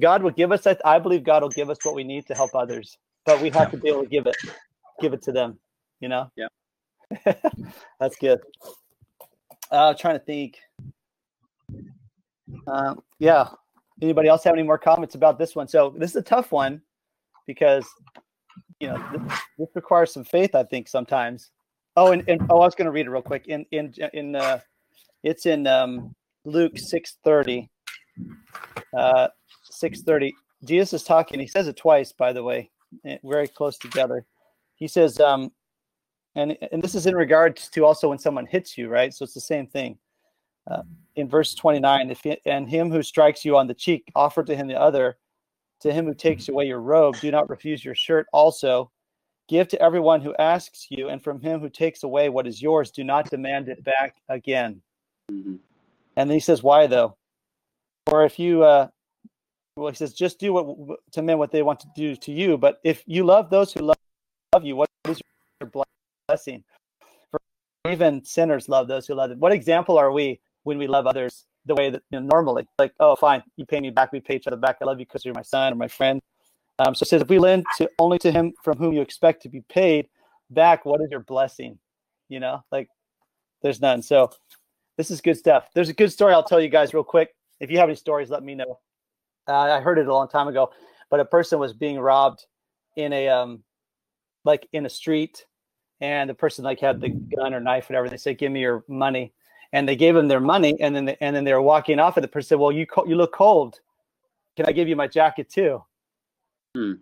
[0.00, 0.66] God will give us.
[0.84, 3.70] I believe God will give us what we need to help others, but we have
[3.72, 4.36] to be able to give it,
[5.00, 5.58] give it to them.
[6.00, 6.30] You know.
[6.36, 6.48] Yeah.
[8.00, 8.40] That's good.
[9.70, 10.58] Uh, trying to think.
[12.66, 13.48] Uh, yeah.
[14.00, 15.68] Anybody else have any more comments about this one?
[15.68, 16.82] So this is a tough one
[17.46, 17.86] because
[18.80, 20.54] you know this, this requires some faith.
[20.54, 21.50] I think sometimes.
[21.96, 23.46] Oh, and, and oh, I was going to read it real quick.
[23.46, 24.58] In in in uh,
[25.22, 27.70] it's in um, Luke six thirty.
[28.96, 29.28] Uh,
[29.64, 30.34] six thirty.
[30.64, 31.40] Jesus is talking.
[31.40, 32.70] He says it twice, by the way,
[33.04, 34.24] eh, very close together.
[34.76, 35.52] He says, um,
[36.34, 39.12] and and this is in regards to also when someone hits you, right?
[39.12, 39.98] So it's the same thing.
[40.70, 40.82] Uh,
[41.16, 44.56] in verse 29, if he, and him who strikes you on the cheek, offer to
[44.56, 45.18] him the other.
[45.80, 48.26] To him who takes away your robe, do not refuse your shirt.
[48.32, 48.92] Also,
[49.48, 52.92] give to everyone who asks you, and from him who takes away what is yours,
[52.92, 54.80] do not demand it back again.
[55.30, 55.56] Mm-hmm.
[56.16, 57.16] And then he says, why though?
[58.06, 58.88] Or if you, uh,
[59.76, 62.56] well, he says, just do what to men what they want to do to you.
[62.56, 63.96] But if you love those who love,
[64.62, 65.20] you, what is
[65.60, 65.68] your
[66.32, 66.64] blessing.
[67.30, 67.40] For
[67.90, 69.38] even sinners love those who love them.
[69.38, 72.66] What example are we when we love others the way that you know, normally?
[72.78, 74.78] Like, oh, fine, you pay me back, we pay each other back.
[74.80, 76.20] I love you because you're my son or my friend.
[76.78, 79.42] Um, so it says, if we lend to only to him from whom you expect
[79.42, 80.08] to be paid
[80.50, 81.78] back, what is your blessing?
[82.30, 82.88] You know, like
[83.60, 84.00] there's none.
[84.00, 84.30] So
[84.96, 85.68] this is good stuff.
[85.74, 87.28] There's a good story I'll tell you guys real quick.
[87.60, 88.78] If you have any stories, let me know.
[89.46, 90.70] Uh, I heard it a long time ago,
[91.10, 92.46] but a person was being robbed
[92.96, 93.62] in a um,
[94.44, 95.44] like in a street
[96.02, 98.08] and the person like had the gun or knife, whatever.
[98.08, 99.32] They said, "Give me your money,"
[99.72, 102.16] and they gave him their money, and then they, and then they were walking off,
[102.16, 103.80] and the person said, "Well, you you look cold.
[104.56, 105.82] Can I give you my jacket too?"
[106.74, 106.94] Hmm.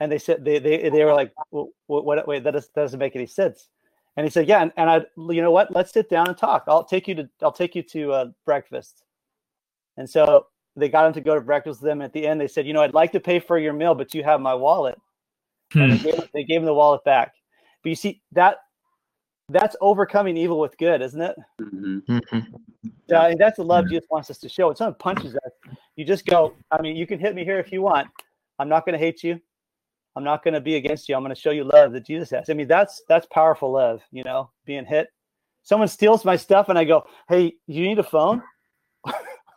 [0.00, 2.26] And they said they they they were like, well, "What?
[2.26, 3.68] Wait, that, does, that doesn't make any sense."
[4.16, 5.72] And he said, "Yeah, and, and I, you know what?
[5.72, 6.64] Let's sit down and talk.
[6.66, 9.04] I'll take you to I'll take you to uh, breakfast."
[9.96, 12.02] And so they got him to go to breakfast with them.
[12.02, 14.14] At the end, they said, "You know, I'd like to pay for your meal, but
[14.14, 15.00] you have my wallet."
[15.72, 15.82] Hmm.
[15.82, 17.34] And they gave, they gave him the wallet back.
[17.82, 18.58] But you see that
[19.48, 21.36] that's overcoming evil with good, isn't it?
[21.60, 22.16] Mm-hmm.
[22.16, 22.56] mm-hmm.
[23.08, 24.68] Yeah, and that's the love Jesus wants us to show.
[24.68, 26.54] When someone punches us, you just go.
[26.70, 28.08] I mean, you can hit me here if you want.
[28.58, 29.40] I'm not going to hate you.
[30.16, 31.16] I'm not going to be against you.
[31.16, 32.48] I'm going to show you love that Jesus has.
[32.48, 34.02] I mean, that's that's powerful love.
[34.12, 35.08] You know, being hit.
[35.62, 38.42] Someone steals my stuff, and I go, "Hey, you need a phone."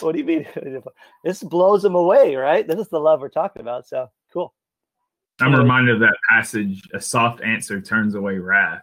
[0.00, 0.46] what do you mean?
[1.24, 2.66] this blows them away, right?
[2.66, 3.86] This is the love we're talking about.
[3.86, 4.25] So cool.
[5.40, 6.82] I'm reminded of that passage.
[6.94, 8.82] A soft answer turns away wrath.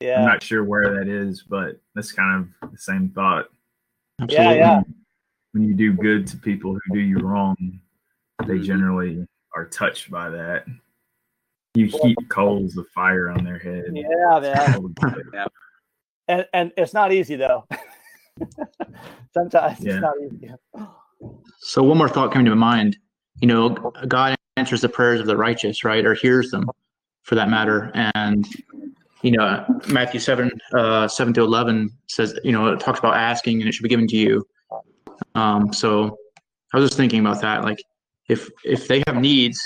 [0.00, 0.20] Yeah.
[0.20, 3.46] I'm not sure where that is, but that's kind of the same thought.
[4.20, 4.44] Absolutely.
[4.44, 4.80] Yeah, yeah.
[5.52, 7.56] When you do good to people who do you wrong,
[8.46, 8.64] they mm-hmm.
[8.64, 10.66] generally are touched by that.
[11.74, 13.84] You heap coals of fire on their head.
[13.92, 14.94] Yeah, man.
[15.32, 15.46] yeah.
[16.28, 17.66] And and it's not easy though.
[19.34, 19.94] Sometimes yeah.
[19.94, 20.52] it's not easy.
[21.60, 22.96] So one more thought came to my mind.
[23.40, 23.70] You know,
[24.06, 26.04] God answers the prayers of the righteous, right?
[26.04, 26.68] Or hears them
[27.22, 27.90] for that matter.
[27.94, 28.46] And,
[29.22, 33.60] you know, Matthew 7, uh, 7 to 11 says, you know, it talks about asking
[33.60, 34.46] and it should be given to you.
[35.34, 36.16] Um, so
[36.72, 37.64] I was just thinking about that.
[37.64, 37.78] Like,
[38.28, 39.60] if if they have needs,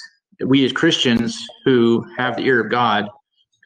[0.44, 3.08] we as Christians who have the ear of God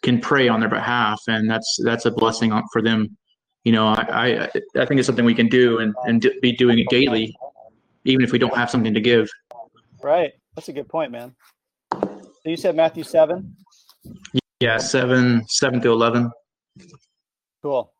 [0.03, 3.17] can pray on their behalf, and that's that's a blessing for them.
[3.65, 6.79] You know, I I, I think it's something we can do and and be doing
[6.79, 7.35] it daily,
[8.05, 9.31] even if we don't have something to give.
[10.03, 10.33] Right.
[10.55, 11.35] That's a good point, man.
[11.93, 13.57] So you said Matthew 7?
[14.61, 16.31] Yeah, 7, 7 to 11.
[17.63, 17.93] Cool.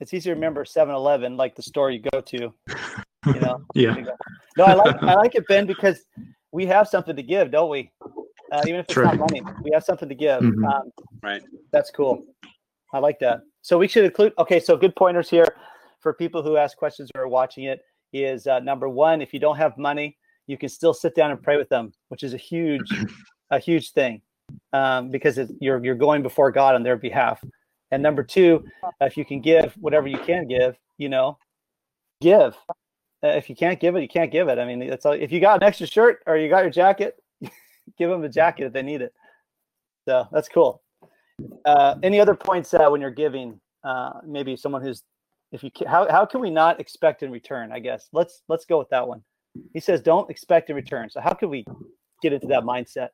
[0.00, 2.52] It's easy to remember 7 Eleven, like the store you go to.
[3.26, 3.60] You know?
[3.74, 3.94] yeah.
[4.58, 6.04] No, I like I like it, Ben, because
[6.52, 7.90] we have something to give, don't we?
[8.52, 9.04] Uh, even if it's True.
[9.04, 10.42] not money, we have something to give.
[10.42, 10.64] Mm-hmm.
[10.64, 10.90] Um,
[11.22, 11.42] right.
[11.72, 12.24] That's cool.
[12.92, 13.40] I like that.
[13.62, 14.32] So we should include.
[14.38, 15.46] Okay, so good pointers here
[16.00, 17.80] for people who ask questions or are watching it
[18.12, 21.42] is uh, number one, if you don't have money, you can still sit down and
[21.42, 22.88] pray with them, which is a huge,
[23.50, 24.22] a huge thing,
[24.72, 27.42] um, because it, you're you're going before God on their behalf.
[27.90, 28.64] And number two,
[29.00, 31.38] if you can give whatever you can give, you know,
[32.20, 32.56] give.
[33.24, 34.58] Uh, if you can't give it, you can't give it.
[34.58, 35.12] I mean, that's all.
[35.12, 37.16] If you got an extra shirt or you got your jacket,
[37.98, 39.14] give them a jacket if they need it.
[40.06, 40.82] So that's cool.
[41.64, 43.60] Uh, any other points uh, when you're giving?
[43.84, 45.04] Uh, maybe someone who's,
[45.52, 47.72] if you can, how how can we not expect in return?
[47.72, 49.22] I guess let's let's go with that one.
[49.72, 51.10] He says, don't expect a return.
[51.10, 51.64] So how can we
[52.22, 53.08] get into that mindset?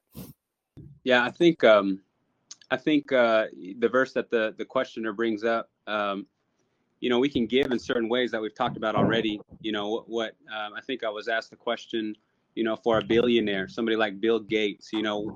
[1.05, 2.01] Yeah, I think um,
[2.71, 3.47] I think uh,
[3.79, 6.27] the verse that the the questioner brings up, um,
[7.01, 9.41] you know, we can give in certain ways that we've talked about already.
[9.61, 12.15] You know, what, what um, I think I was asked the question,
[12.55, 14.91] you know, for a billionaire, somebody like Bill Gates.
[14.93, 15.33] You know,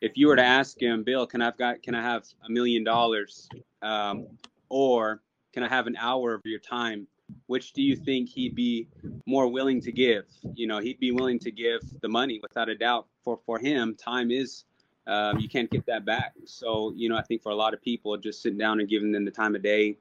[0.00, 2.84] if you were to ask him, Bill, can I've got can I have a million
[2.84, 3.48] dollars,
[3.82, 4.26] um,
[4.68, 5.22] or
[5.54, 7.06] can I have an hour of your time?
[7.46, 8.88] Which do you think he'd be
[9.26, 10.24] more willing to give?
[10.54, 13.06] You know, he'd be willing to give the money without a doubt.
[13.24, 14.64] For for him, time is
[15.08, 16.34] um, you can't get that back.
[16.44, 19.10] So, you know, I think for a lot of people, just sitting down and giving
[19.10, 19.96] them the time of day,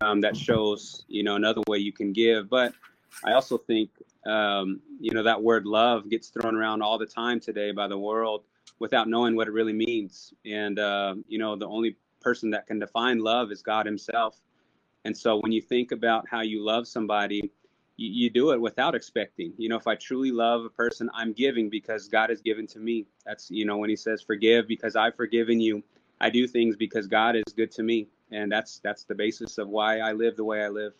[0.00, 2.50] um, that shows, you know, another way you can give.
[2.50, 2.74] But
[3.24, 3.90] I also think,
[4.26, 7.98] um, you know, that word love gets thrown around all the time today by the
[7.98, 8.42] world
[8.80, 10.34] without knowing what it really means.
[10.44, 14.40] And, uh, you know, the only person that can define love is God Himself.
[15.08, 17.50] And so when you think about how you love somebody,
[17.96, 19.54] you, you do it without expecting.
[19.56, 22.78] You know, if I truly love a person, I'm giving because God has given to
[22.78, 23.06] me.
[23.24, 25.82] That's, you know, when he says forgive because I've forgiven you,
[26.20, 28.08] I do things because God is good to me.
[28.32, 30.92] And that's that's the basis of why I live the way I live.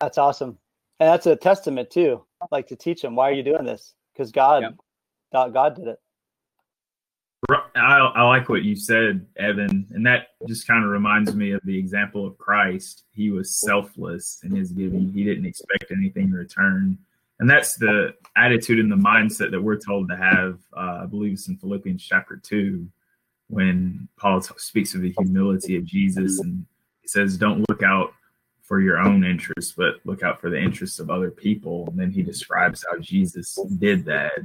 [0.00, 0.56] That's awesome.
[1.00, 2.24] And that's a testament too.
[2.52, 3.96] Like to teach them, why are you doing this?
[4.12, 4.74] Because God, yep.
[5.32, 6.00] God, God did it.
[7.50, 11.60] I, I like what you said, Evan, and that just kind of reminds me of
[11.64, 13.04] the example of Christ.
[13.12, 16.98] He was selfless in his giving; he didn't expect anything in return,
[17.40, 20.58] and that's the attitude and the mindset that we're told to have.
[20.76, 22.86] Uh, I believe it's in Philippians chapter two,
[23.48, 26.64] when Paul t- speaks of the humility of Jesus, and
[27.02, 28.12] he says, "Don't look out
[28.62, 32.10] for your own interests, but look out for the interests of other people." And then
[32.10, 34.38] he describes how Jesus did that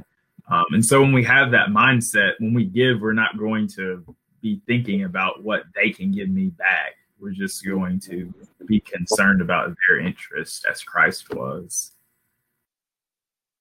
[0.50, 4.04] um, and so when we have that mindset, when we give, we're not going to
[4.42, 6.96] be thinking about what they can give me back.
[7.20, 8.32] We're just going to
[8.66, 11.92] be concerned about their interest as Christ was.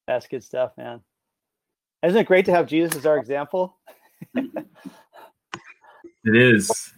[0.08, 1.02] That's good stuff, man.
[2.02, 3.78] Isn't it great to have Jesus as our example?
[4.34, 4.66] it
[6.24, 6.94] is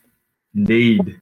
[0.55, 1.19] indeed.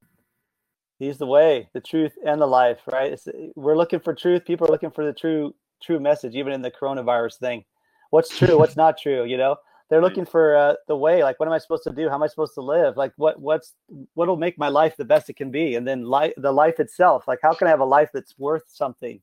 [0.99, 3.13] He's the way, the truth, and the life, right?
[3.13, 4.45] It's, we're looking for truth.
[4.45, 7.63] People are looking for the true, true message, even in the coronavirus thing
[8.09, 9.25] what's true, what's not true.
[9.25, 9.55] You know,
[9.89, 11.23] they're looking for uh, the way.
[11.23, 12.09] Like, what am I supposed to do?
[12.09, 12.97] How am I supposed to live?
[12.97, 13.73] Like, what what's
[14.13, 15.75] what'll make my life the best it can be?
[15.75, 17.27] And then life, the life itself.
[17.27, 19.19] Like, how can I have a life that's worth something?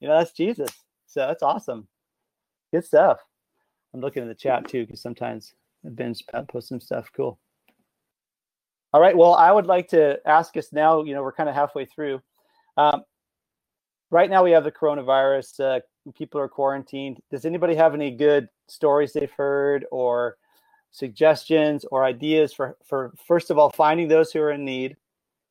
[0.00, 0.70] You know, that's Jesus.
[1.06, 1.86] So that's awesome.
[2.72, 3.18] Good stuff.
[3.94, 7.10] I'm looking in the chat too because sometimes Ben's post some stuff.
[7.16, 7.38] Cool.
[8.92, 9.16] All right.
[9.16, 11.02] Well, I would like to ask us now.
[11.04, 12.20] You know, we're kind of halfway through.
[12.76, 13.02] Um,
[14.10, 15.60] right now, we have the coronavirus.
[15.60, 15.80] Uh,
[16.16, 17.20] people are quarantined.
[17.30, 20.36] Does anybody have any good stories they've heard or
[20.90, 24.96] suggestions or ideas for, for first of all, finding those who are in need,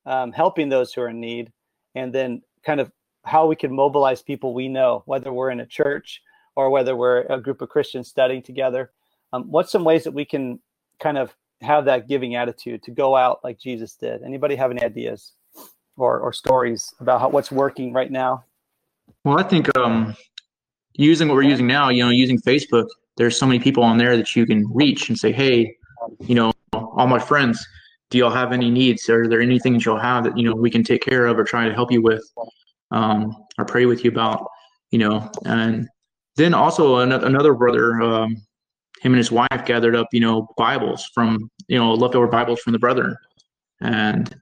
[0.06, 1.52] um, helping those who are in need,
[1.94, 2.90] and then kind of
[3.24, 6.22] how we can mobilize people we know, whether we're in a church
[6.56, 8.90] or whether we're a group of Christians studying together.
[9.32, 10.58] Um, what's some ways that we can
[11.00, 14.22] kind of have that giving attitude to go out like Jesus did?
[14.22, 15.32] Anybody have any ideas
[15.96, 18.44] or, or stories about how, what's working right now?
[19.24, 20.14] Well, I think um,
[20.94, 24.16] using what we're using now, you know, using Facebook, there's so many people on there
[24.16, 25.76] that you can reach and say, hey,
[26.20, 27.66] you know, all my friends,
[28.10, 29.08] do y'all have any needs?
[29.08, 31.44] Are there anything that y'all have that, you know, we can take care of or
[31.44, 32.24] try to help you with
[32.90, 34.46] um, or pray with you about,
[34.90, 35.30] you know?
[35.44, 35.88] And
[36.36, 38.36] then also another brother, um,
[39.02, 42.72] him and his wife gathered up, you know, Bibles from, you know, leftover Bibles from
[42.72, 43.16] the brethren.
[43.80, 44.34] And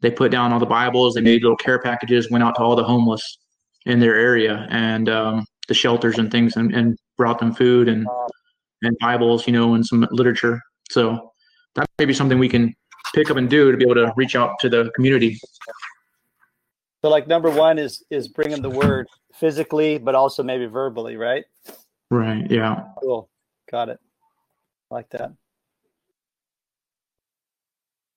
[0.00, 2.74] they put down all the Bibles, they made little care packages, went out to all
[2.74, 3.38] the homeless
[3.86, 4.66] in their area.
[4.70, 8.06] And, um, the shelters and things and, and brought them food and
[8.82, 10.60] and Bibles, you know, and some literature.
[10.90, 11.32] So
[11.76, 12.74] that may be something we can
[13.14, 15.38] pick up and do to be able to reach out to the community.
[17.02, 21.44] So like number one is is bringing the word physically, but also maybe verbally, right?
[22.10, 22.50] Right.
[22.50, 22.82] Yeah.
[23.00, 23.30] Cool.
[23.70, 24.00] Got it.
[24.90, 25.30] Like that.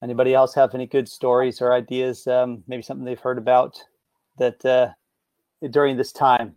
[0.02, 2.26] Anybody else have any good stories or ideas?
[2.26, 3.78] Um, maybe something they've heard about
[4.38, 4.88] that uh,
[5.70, 6.56] during this time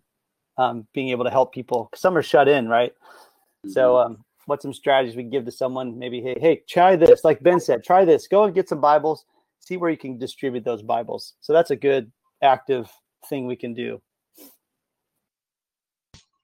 [0.57, 1.89] um, being able to help people.
[1.95, 2.91] Some are shut in, right?
[2.91, 3.69] Mm-hmm.
[3.71, 5.97] So, um, what's some strategies we can give to someone?
[5.97, 7.23] Maybe, hey, hey, try this.
[7.23, 8.27] Like Ben said, try this.
[8.27, 9.25] Go and get some Bibles.
[9.59, 11.33] See where you can distribute those Bibles.
[11.41, 12.89] So that's a good active
[13.27, 14.01] thing we can do.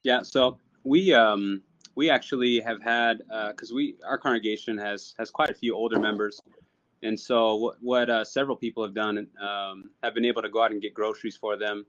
[0.04, 0.21] Yeah.
[0.23, 1.62] So we um,
[1.95, 5.99] we actually have had because uh, we our congregation has has quite a few older
[5.99, 6.41] members,
[7.04, 10.62] And so what, what uh, several people have done um, have been able to go
[10.62, 11.86] out and get groceries for them.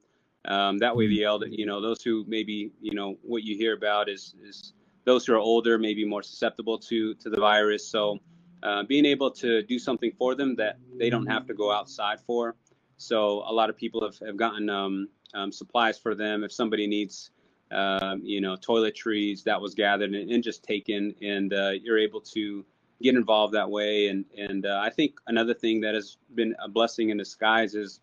[0.46, 3.74] Um, that way, the elder, you know, those who maybe, you know, what you hear
[3.74, 7.86] about is is those who are older, maybe more susceptible to to the virus.
[7.88, 8.18] So
[8.62, 12.20] uh, being able to do something for them that they don't have to go outside
[12.26, 12.56] for.
[12.96, 16.44] So a lot of people have, have gotten um, um, supplies for them.
[16.44, 17.30] If somebody needs,
[17.70, 22.20] um, you know, toiletries, that was gathered and, and just taken, and uh, you're able
[22.20, 22.64] to
[23.02, 24.08] get involved that way.
[24.08, 28.00] And and uh, I think another thing that has been a blessing in disguise is,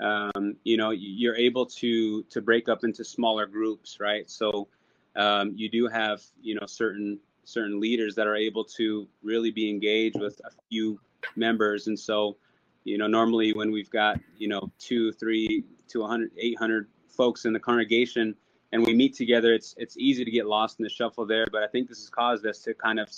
[0.00, 4.28] um, you know, you're able to to break up into smaller groups, right?
[4.30, 4.68] So
[5.16, 9.68] um, you do have, you know, certain certain leaders that are able to really be
[9.68, 11.00] engaged with a few
[11.36, 12.36] members, and so
[12.84, 17.52] you know normally when we've got you know two three to 100 800 folks in
[17.52, 18.34] the congregation
[18.72, 21.62] and we meet together it's it's easy to get lost in the shuffle there but
[21.62, 23.08] i think this has caused us to kind of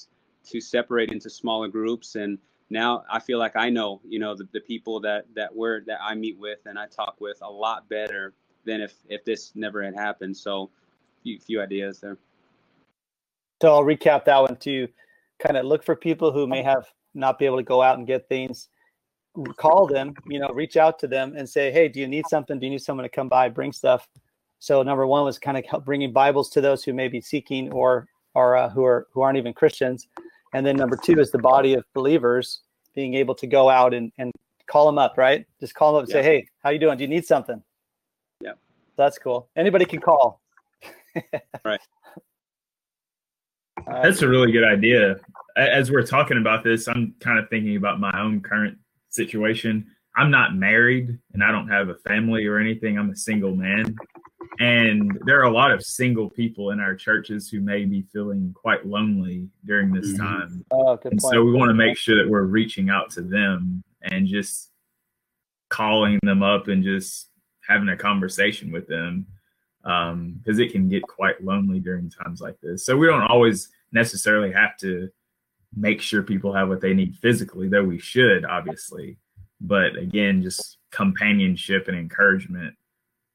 [0.44, 2.38] to separate into smaller groups and
[2.72, 5.98] now i feel like i know you know the, the people that that we're that
[6.02, 9.82] i meet with and i talk with a lot better than if if this never
[9.82, 10.36] had happened.
[10.36, 10.70] So
[11.22, 12.18] few, few ideas there.
[13.60, 14.88] So i'll recap that one to
[15.38, 18.06] kind of look for people who may have not be able to go out and
[18.06, 18.68] get things.
[19.56, 22.58] Call them, you know, reach out to them and say, hey, do you need something?
[22.58, 24.06] Do you need someone to come by, bring stuff?
[24.58, 28.08] So number one was kind of bringing Bibles to those who may be seeking or
[28.34, 30.08] or uh, who are who aren't even Christians,
[30.52, 32.60] and then number two is the body of believers
[32.94, 34.32] being able to go out and, and
[34.66, 35.46] call them up, right?
[35.60, 36.22] Just call them up and yeah.
[36.22, 36.98] say, hey, how you doing?
[36.98, 37.62] Do you need something?
[38.40, 38.52] Yeah,
[38.96, 39.48] that's cool.
[39.56, 40.40] Anybody can call.
[41.64, 41.80] right.
[43.86, 45.16] That's a really good idea.
[45.56, 48.78] As we're talking about this, I'm kind of thinking about my own current
[49.10, 49.86] situation.
[50.16, 52.98] I'm not married and I don't have a family or anything.
[52.98, 53.96] I'm a single man.
[54.58, 58.52] And there are a lot of single people in our churches who may be feeling
[58.54, 60.22] quite lonely during this mm-hmm.
[60.22, 60.64] time.
[60.70, 61.34] Oh, and point.
[61.34, 64.70] so we want to make sure that we're reaching out to them and just
[65.68, 67.28] calling them up and just
[67.66, 69.26] having a conversation with them
[69.82, 72.84] because um, it can get quite lonely during times like this.
[72.84, 75.08] So we don't always necessarily have to
[75.74, 79.16] make sure people have what they need physically, though we should, obviously.
[79.60, 82.74] But again, just companionship and encouragement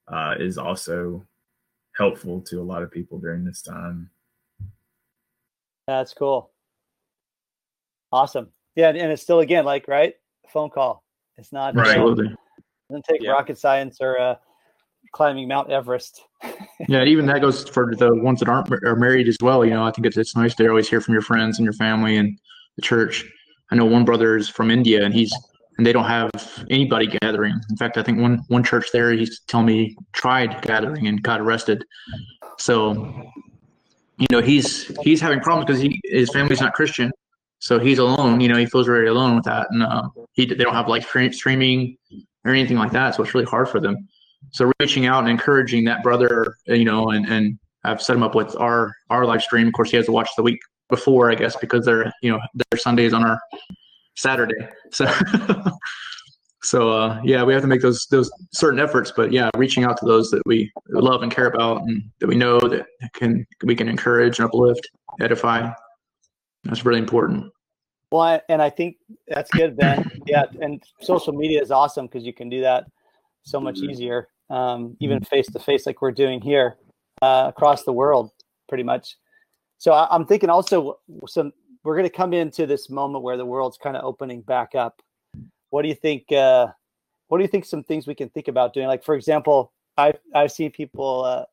[0.08, 1.26] uh, is also
[1.96, 4.10] helpful to a lot of people during this time.
[5.88, 6.52] That's cool.
[8.12, 8.50] Awesome.
[8.76, 10.14] Yeah, and it's still again like right
[10.50, 11.04] phone call.
[11.38, 11.88] It's not right.
[11.90, 12.28] Absolutely.
[12.28, 12.36] It
[12.90, 13.32] doesn't take yeah.
[13.32, 14.36] rocket science or uh,
[15.12, 16.22] climbing Mount Everest.
[16.88, 19.66] yeah, even that goes for the ones that aren't are married as well.
[19.66, 21.74] You know, I think it's it's nice to always hear from your friends and your
[21.74, 22.38] family and
[22.76, 23.26] the church.
[23.72, 25.34] I know one brother is from India and he's
[25.78, 26.32] and they don't have
[26.70, 27.60] anybody gathering.
[27.70, 31.42] In fact, I think one one church there he's telling me tried gathering and got
[31.42, 31.84] arrested.
[32.60, 32.94] So,
[34.18, 37.12] you know, he's he's having problems because his family's not Christian,
[37.60, 38.42] so he's alone.
[38.42, 41.06] You know, he feels very alone with that, and uh, he they don't have like
[41.34, 41.98] streaming
[42.46, 43.16] or anything like that.
[43.16, 44.08] So it's really hard for them
[44.52, 48.36] so reaching out and encouraging that brother, you know, and and I've set him up
[48.36, 49.68] with our our live stream.
[49.68, 50.60] Of course, he has to watch the week
[50.90, 53.40] before, I guess, because they're you know their Sundays on our
[54.18, 54.68] Saturday.
[54.92, 55.06] So
[56.64, 59.14] so uh, yeah, we have to make those those certain efforts.
[59.16, 62.36] But yeah, reaching out to those that we love and care about, and that we
[62.36, 64.90] know that can we can encourage and uplift,
[65.22, 65.72] edify.
[66.64, 67.52] That's really important.
[68.12, 70.10] Well, and I think that's good, Ben.
[70.26, 72.86] Yeah, and social media is awesome because you can do that
[73.44, 73.92] so much mm-hmm.
[73.92, 76.78] easier, um, even face to face, like we're doing here
[77.22, 78.32] uh, across the world,
[78.68, 79.16] pretty much.
[79.78, 81.52] So I, am thinking also some
[81.88, 85.02] we're going to come into this moment where the world's kind of opening back up.
[85.70, 86.30] What do you think?
[86.34, 86.68] Uh,
[87.30, 87.64] what do you think?
[87.64, 91.24] Some things we can think about doing, like for example, I've I've seen people.
[91.24, 91.46] Uh,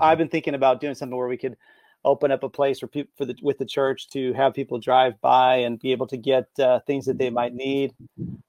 [0.00, 1.58] I've been thinking about doing something where we could
[2.06, 5.20] open up a place for people for the with the church to have people drive
[5.20, 7.92] by and be able to get uh, things that they might need.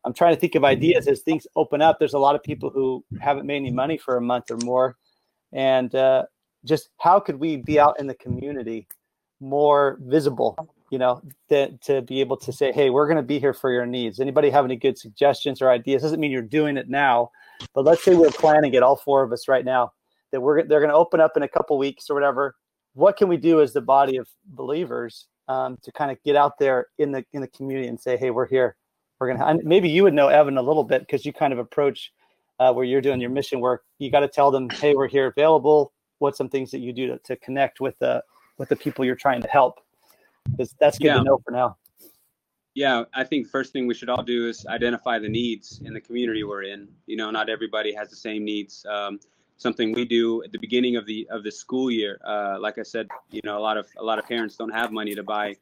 [0.05, 1.99] I'm trying to think of ideas as things open up.
[1.99, 4.95] There's a lot of people who haven't made any money for a month or more,
[5.51, 6.23] and uh,
[6.63, 8.87] just how could we be out in the community
[9.41, 10.55] more visible?
[10.93, 13.71] You know, to, to be able to say, "Hey, we're going to be here for
[13.71, 16.03] your needs." Anybody have any good suggestions or ideas?
[16.03, 17.31] Doesn't mean you're doing it now,
[17.73, 19.91] but let's say we're planning it, all four of us right now,
[20.31, 22.55] that we're they're going to open up in a couple weeks or whatever
[22.93, 26.57] what can we do as the body of believers um, to kind of get out
[26.57, 28.77] there in the in the community and say, hey, we're here.
[29.19, 29.59] We're gonna.
[29.63, 32.11] Maybe you would know Evan a little bit because you kind of approach
[32.59, 33.83] uh, where you're doing your mission work.
[33.99, 35.93] You got to tell them, hey, we're here, available.
[36.19, 38.23] What's some things that you do to, to connect with the
[38.57, 39.79] with the people you're trying to help?
[40.51, 41.17] Because that's good yeah.
[41.17, 41.77] to know for now.
[42.75, 46.01] Yeah, I think first thing we should all do is identify the needs in the
[46.01, 46.87] community we're in.
[47.05, 48.85] You know, not everybody has the same needs.
[48.89, 49.19] Um,
[49.57, 52.19] something we do at the beginning of the of the school year.
[52.25, 54.91] Uh, like I said, you know, a lot of a lot of parents don't have
[54.91, 55.55] money to buy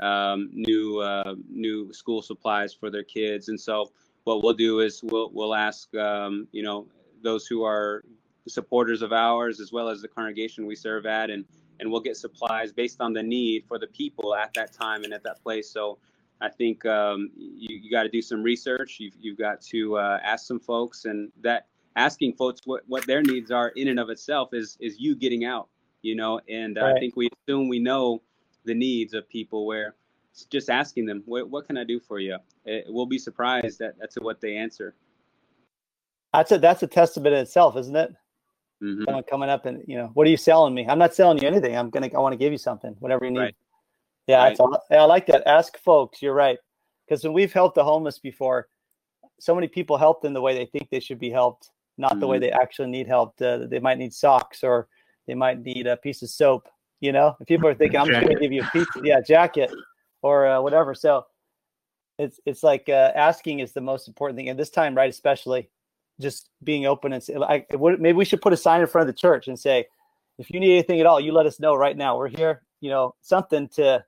[0.00, 3.48] um, new uh, new school supplies for their kids.
[3.48, 3.90] And so
[4.24, 6.86] what we'll do is we'll we'll ask um, you know
[7.22, 8.04] those who are
[8.46, 11.44] supporters of ours as well as the congregation we serve at and
[11.80, 15.12] and we'll get supplies based on the need for the people at that time and
[15.12, 15.70] at that place.
[15.70, 15.98] So
[16.40, 18.96] I think um, you, you got to do some research.
[19.00, 21.66] You've, you've got to uh, ask some folks, and that
[21.96, 25.44] asking folks what, what their needs are in and of itself is is you getting
[25.44, 25.68] out,
[26.02, 26.40] you know.
[26.48, 26.94] And right.
[26.94, 28.22] I think we assume we know
[28.64, 29.94] the needs of people where
[30.50, 32.36] just asking them, what, what can I do for you?
[32.64, 34.94] It, we'll be surprised that that's what they answer.
[36.32, 38.14] That's a that's a testament in itself, isn't it?
[38.82, 39.04] Mm-hmm.
[39.04, 40.86] Someone coming up and you know, what are you selling me?
[40.86, 41.76] I'm not selling you anything.
[41.76, 43.38] I'm gonna I want to give you something, whatever you need.
[43.38, 43.56] Right.
[44.28, 44.60] Yeah, right.
[44.60, 45.46] all, I like that.
[45.46, 46.22] Ask folks.
[46.22, 46.58] You're right,
[47.06, 48.68] because when we've helped the homeless before,
[49.40, 52.20] so many people help them the way they think they should be helped, not mm-hmm.
[52.20, 52.42] the way mm-hmm.
[52.42, 53.40] they actually need help.
[53.40, 54.88] Uh, they might need socks or
[55.26, 56.68] they might need a piece of soap.
[57.00, 59.20] You know, if people are thinking, "I'm just going to give you a piece," yeah,
[59.20, 59.70] jacket
[60.22, 60.94] or uh, whatever.
[60.94, 61.26] So
[62.18, 65.68] it's it's like uh, asking is the most important thing, and this time, right, especially
[66.20, 69.08] just being open and say, I, would, maybe we should put a sign in front
[69.08, 69.86] of the church and say,
[70.38, 72.16] if you need anything at all, you let us know right now.
[72.16, 74.04] We're here, you know, something to,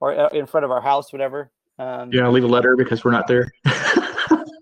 [0.00, 1.50] or uh, in front of our house, whatever.
[1.78, 3.50] Um, yeah, leave a letter because we're not there.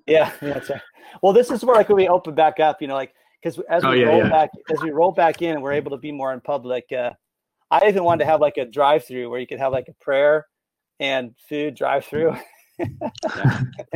[0.06, 0.80] yeah, yeah, that's right.
[1.22, 3.12] Well, this is where like we open back up, you know, like
[3.42, 4.28] because as we oh, yeah, roll yeah.
[4.28, 6.86] back, as we roll back in, we're able to be more in public.
[6.92, 7.10] Uh,
[7.70, 10.46] I even wanted to have like a drive-through where you could have like a prayer
[10.98, 12.36] and food drive-through.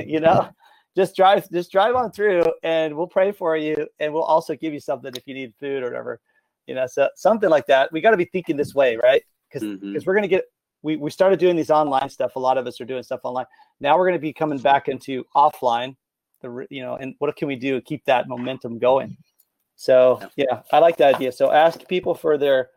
[0.04, 0.48] you know,
[0.96, 4.72] just drive just drive on through and we'll pray for you and we'll also give
[4.72, 6.20] you something if you need food or whatever
[6.66, 7.92] you know so something like that.
[7.92, 9.22] We got to be thinking this way right?
[9.48, 10.06] Because because mm-hmm.
[10.06, 10.44] we're going to get
[10.82, 12.36] we, we started doing these online stuff.
[12.36, 13.46] A lot of us are doing stuff online.
[13.80, 15.96] Now we're going to be coming back into offline
[16.42, 19.16] the you know and what can we do to keep that momentum going?
[19.76, 20.62] So yeah.
[20.72, 21.32] i like that idea.
[21.32, 22.70] So ask people for their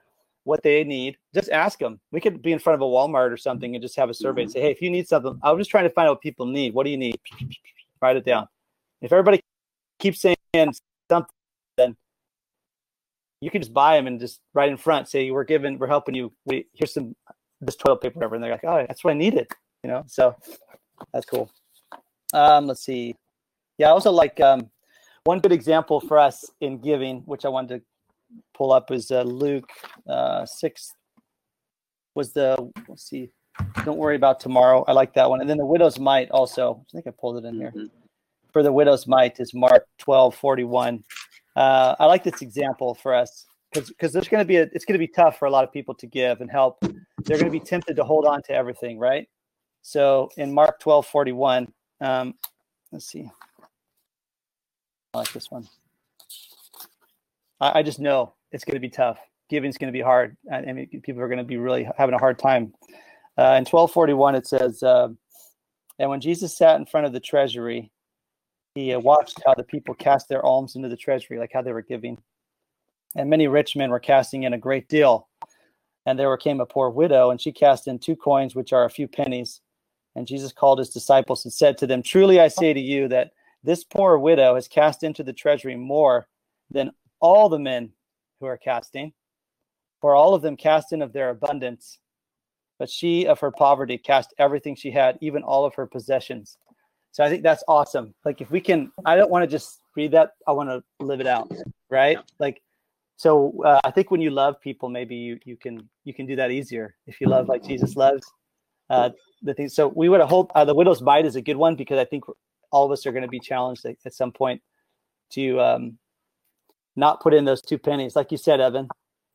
[0.44, 1.18] what they need.
[1.34, 3.96] Just ask them we could be in front of a walmart or something and just
[3.98, 4.46] have a survey mm-hmm.
[4.46, 6.46] and say hey if you need something i'm just trying to find out what people
[6.46, 6.74] need.
[6.74, 7.20] What do you need
[8.02, 8.48] Write it down.
[9.02, 9.42] If everybody
[10.00, 10.36] keeps saying
[11.10, 11.30] something,
[11.78, 11.96] then
[13.42, 16.16] you can just buy them and just right in front say we're giving, we're helping
[16.16, 16.32] you.
[16.46, 17.16] We here's some
[17.62, 19.48] this toilet paper, whatever, and they're like, oh, that's what I needed,
[19.84, 20.04] you know.
[20.08, 20.36] So
[21.14, 21.52] that's cool.
[22.34, 23.16] Um, let's see.
[23.78, 24.70] Yeah, I also like um,
[25.24, 27.86] one good example for us in giving, which I wanted to
[28.56, 29.70] pull up, is uh, Luke
[30.08, 30.94] uh, six.
[32.16, 33.30] Was the let's see,
[33.84, 34.84] don't worry about tomorrow.
[34.88, 35.42] I like that one.
[35.42, 36.84] And then the widow's mite also.
[36.90, 37.70] I think I pulled it in here.
[37.70, 37.86] Mm-hmm.
[38.52, 41.04] For the widow's mite is Mark 12, 41.
[41.56, 44.86] Uh, I like this example for us because because there's going to be a it's
[44.86, 46.80] going to be tough for a lot of people to give and help.
[46.82, 49.28] They're going to be tempted to hold on to everything, right?
[49.82, 52.36] So in Mark 12, 41, um,
[52.92, 53.30] let's see.
[55.14, 55.68] I like this one.
[57.60, 59.18] I, I just know it's going to be tough.
[59.50, 60.36] Giving is going to be hard.
[60.52, 62.74] I mean, people are going to be really having a hard time
[63.38, 65.10] uh, in 1241, it says, uh,
[66.00, 67.92] And when Jesus sat in front of the treasury,
[68.74, 71.74] he uh, watched how the people cast their alms into the treasury, like how they
[71.74, 72.18] were giving.
[73.16, 75.28] And many rich men were casting in a great deal.
[76.06, 78.90] And there came a poor widow, and she cast in two coins, which are a
[78.90, 79.62] few pennies.
[80.16, 83.32] And Jesus called his disciples and said to them, Truly I say to you that
[83.64, 86.28] this poor widow has cast into the treasury more
[86.72, 87.92] than all the men
[88.40, 89.14] who are casting.
[90.02, 92.00] For all of them cast in of their abundance,
[92.80, 96.58] but she of her poverty cast everything she had, even all of her possessions.
[97.12, 98.14] So I think that's awesome.
[98.26, 100.32] Like if we can, I don't want to just read that.
[100.48, 101.52] I want to live it out,
[101.90, 102.20] right?
[102.40, 102.62] Like,
[103.16, 106.36] so uh, I think when you love people, maybe you you can you can do
[106.36, 108.32] that easier if you love like Jesus loves.
[108.90, 109.10] Uh,
[109.42, 109.70] the thing.
[109.70, 112.24] So we would hope uh, the widow's mite is a good one because I think
[112.72, 114.62] all of us are going to be challenged at, at some point
[115.32, 115.98] to um,
[116.96, 118.88] not put in those two pennies, like you said, Evan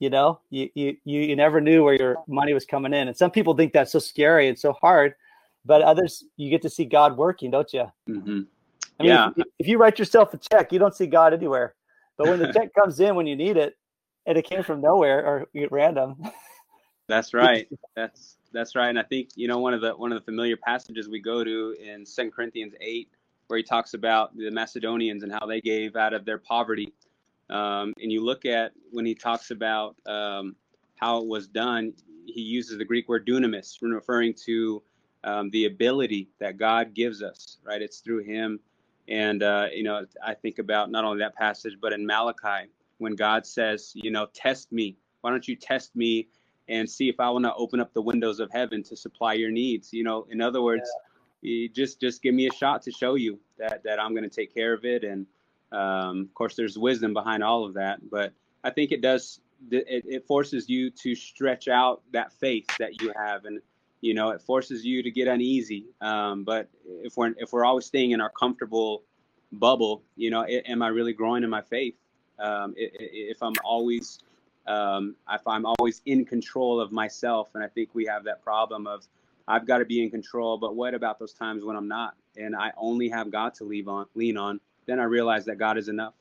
[0.02, 3.06] you know you, you you never knew where your money was coming in.
[3.06, 5.14] And some people think that's so scary and so hard
[5.64, 8.40] but others you get to see god working don't you mm-hmm.
[8.98, 9.30] I mean, yeah.
[9.36, 11.74] if, if, you write yourself a check you don't see god anywhere.
[12.16, 13.76] But when the check comes in when you need it
[14.26, 16.16] and it came from nowhere or random.
[17.08, 17.68] That's right.
[17.94, 18.88] That's that's right.
[18.88, 21.44] And i think you know one of the one of the familiar passages we go
[21.44, 23.08] to in second corinthians 8
[23.46, 26.92] where he talks about the macedonians and how they gave out of their poverty
[27.52, 30.56] um, and you look at when he talks about um,
[30.96, 31.92] how it was done,
[32.26, 34.82] he uses the Greek word dunamis, referring to
[35.24, 37.82] um, the ability that God gives us, right?
[37.82, 38.58] It's through him.
[39.08, 43.14] And, uh, you know, I think about not only that passage, but in Malachi, when
[43.14, 44.96] God says, you know, test me.
[45.20, 46.28] Why don't you test me
[46.68, 49.50] and see if I will not open up the windows of heaven to supply your
[49.50, 49.92] needs?
[49.92, 50.88] You know, in other words,
[51.42, 51.68] yeah.
[51.72, 54.54] just just give me a shot to show you that that I'm going to take
[54.54, 55.26] care of it and
[55.72, 59.40] um, of course, there's wisdom behind all of that, but I think it does.
[59.70, 63.60] It, it forces you to stretch out that faith that you have, and
[64.02, 65.86] You know, it forces you to get uneasy.
[66.00, 66.68] Um, but
[67.04, 69.04] if we're if we're always staying in our comfortable
[69.52, 71.94] bubble, you know, it, am I really growing in my faith?
[72.38, 74.18] Um, if I'm always
[74.66, 78.88] um, if I'm always in control of myself, and I think we have that problem
[78.88, 79.06] of
[79.46, 82.56] I've got to be in control, but what about those times when I'm not, and
[82.56, 84.60] I only have God to lean on, lean on?
[84.86, 86.14] Then I realized that God is enough.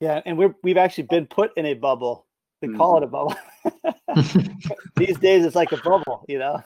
[0.00, 2.26] Yeah, and we're we've actually been put in a bubble.
[2.60, 2.76] We mm-hmm.
[2.76, 3.36] call it a bubble.
[4.96, 6.62] These days, it's like a bubble, you know.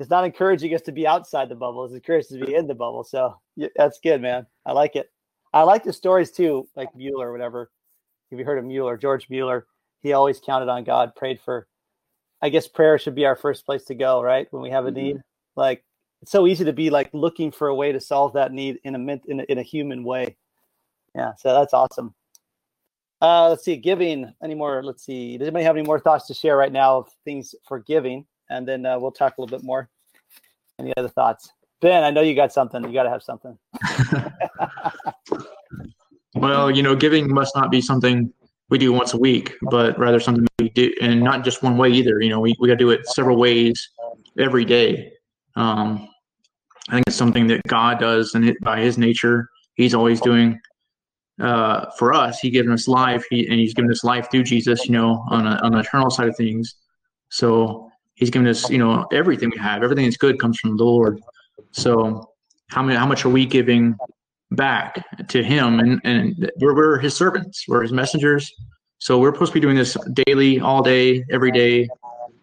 [0.00, 2.66] it's not encouraging us to be outside the bubble; it's encouraging us to be in
[2.66, 3.04] the bubble.
[3.04, 4.46] So yeah, that's good, man.
[4.64, 5.10] I like it.
[5.52, 7.70] I like the stories too, like Mueller or whatever.
[8.30, 8.96] Have you heard of Mueller?
[8.96, 9.66] George Mueller.
[10.02, 11.66] He always counted on God, prayed for.
[12.42, 14.46] I guess prayer should be our first place to go, right?
[14.50, 15.00] When we have a mm-hmm.
[15.00, 15.16] need,
[15.56, 15.84] like
[16.24, 18.94] it's so easy to be like looking for a way to solve that need in
[18.94, 20.34] a in a, in a human way.
[21.14, 22.14] Yeah so that's awesome.
[23.20, 26.34] Uh let's see giving any more let's see does anybody have any more thoughts to
[26.34, 28.24] share right now of things for giving?
[28.48, 29.90] And then uh, we'll talk a little bit more.
[30.78, 31.52] Any other thoughts?
[31.82, 33.58] Ben i know you got something you got to have something.
[36.36, 38.32] Well you know giving must not be something
[38.70, 41.90] we do once a week but rather something we do and not just one way
[41.90, 43.90] either you know we, we got to do it several ways
[44.38, 45.12] every day.
[45.54, 46.08] Um
[46.88, 50.60] i think it's something that god does and it, by his nature he's always doing
[51.40, 54.86] uh, for us, He given us life, he, and He's given us life through Jesus.
[54.86, 56.76] You know, on a, on the eternal side of things.
[57.30, 59.82] So He's given us, you know, everything we have.
[59.82, 61.20] Everything that's good comes from the Lord.
[61.72, 62.30] So
[62.68, 63.96] how many, how much are we giving
[64.52, 65.80] back to Him?
[65.80, 67.64] And and we're, we're His servants.
[67.66, 68.52] We're His messengers.
[68.98, 71.88] So we're supposed to be doing this daily, all day, every day,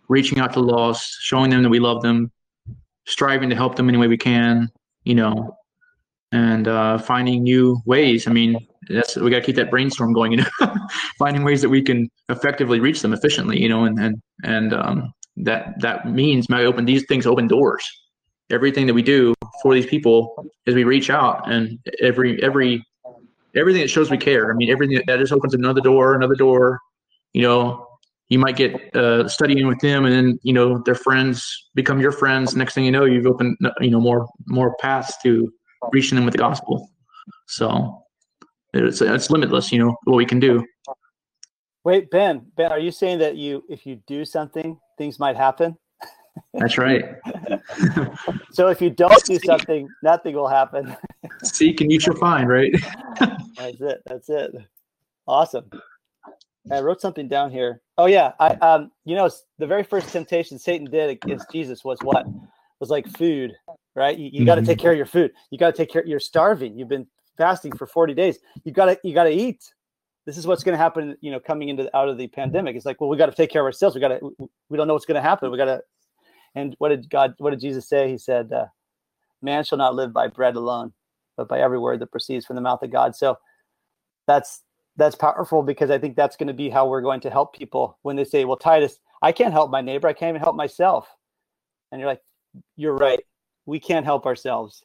[0.09, 2.29] reaching out to the lost, showing them that we love them,
[3.05, 4.69] striving to help them any way we can.
[5.03, 5.57] You know,
[6.31, 8.27] and uh, finding new ways.
[8.27, 8.55] I mean,
[8.89, 10.31] that's we got to keep that brainstorm going.
[10.31, 10.75] You know,
[11.17, 13.59] finding ways that we can effectively reach them efficiently.
[13.59, 17.85] You know, and and and um, that that means might open these things open doors.
[18.49, 22.83] Everything that we do for these people is we reach out, and every every
[23.55, 24.51] everything that shows we care.
[24.51, 26.79] I mean, everything that just opens another door, another door.
[27.33, 27.87] You know,
[28.31, 32.13] you might get uh, studying with them, and then you know their friends become your
[32.13, 32.55] friends.
[32.55, 35.51] Next thing you know, you've opened you know more more paths to
[35.91, 36.89] reaching them with the gospel.
[37.47, 38.03] So
[38.73, 40.65] it's it's limitless, you know, what we can do.
[41.83, 45.77] Wait, Ben, Ben, are you saying that you if you do something, things might happen?
[46.53, 47.03] That's right.
[48.53, 50.95] so if you don't do something, nothing will happen.
[51.43, 52.73] Seek and you shall find, right?
[53.57, 54.01] That's it.
[54.05, 54.51] That's it.
[55.27, 55.69] Awesome.
[56.69, 57.81] I wrote something down here.
[57.97, 61.97] Oh yeah, I um, you know, the very first temptation Satan did against Jesus was
[62.01, 62.25] what?
[62.79, 63.53] Was like food,
[63.95, 64.17] right?
[64.17, 64.45] You, you mm-hmm.
[64.45, 65.31] got to take care of your food.
[65.49, 66.05] You got to take care.
[66.05, 66.77] You're starving.
[66.77, 67.07] You've been
[67.37, 68.39] fasting for 40 days.
[68.63, 69.73] You got to you got to eat.
[70.25, 71.15] This is what's going to happen.
[71.21, 73.49] You know, coming into out of the pandemic, it's like, well, we got to take
[73.49, 73.95] care of ourselves.
[73.95, 74.35] We got to.
[74.69, 75.51] We don't know what's going to happen.
[75.51, 75.81] We got to.
[76.53, 77.33] And what did God?
[77.39, 78.09] What did Jesus say?
[78.09, 78.65] He said, uh,
[79.41, 80.93] "Man shall not live by bread alone,
[81.37, 83.37] but by every word that proceeds from the mouth of God." So
[84.27, 84.61] that's
[84.97, 87.97] that's powerful because I think that's going to be how we're going to help people
[88.01, 90.07] when they say, "Well, Titus, I can't help my neighbor.
[90.07, 91.07] I can't even help myself."
[91.91, 92.21] And you're like,
[92.75, 93.19] "You're right
[93.65, 94.83] we can't help ourselves,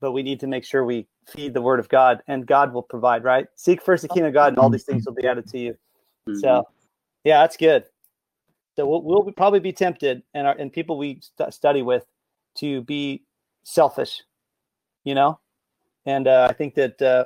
[0.00, 2.82] but we need to make sure we feed the word of God and God will
[2.82, 3.46] provide, right?
[3.54, 5.72] Seek first the kingdom of God and all these things will be added to you.
[6.28, 6.38] Mm-hmm.
[6.38, 6.64] So,
[7.24, 7.84] yeah, that's good.
[8.76, 12.04] So we'll, we'll probably be tempted and our, and people we st- study with
[12.56, 13.22] to be
[13.64, 14.22] selfish,
[15.04, 15.38] you know?
[16.06, 17.24] And uh, I think that, uh,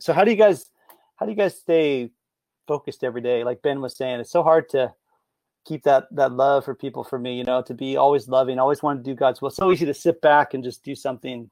[0.00, 0.70] so how do you guys,
[1.16, 2.10] how do you guys stay
[2.66, 3.44] focused every day?
[3.44, 4.92] Like Ben was saying, it's so hard to,
[5.64, 8.84] keep that that love for people for me you know to be always loving always
[8.84, 9.50] want to do god's will.
[9.50, 11.50] So easy to sit back and just do something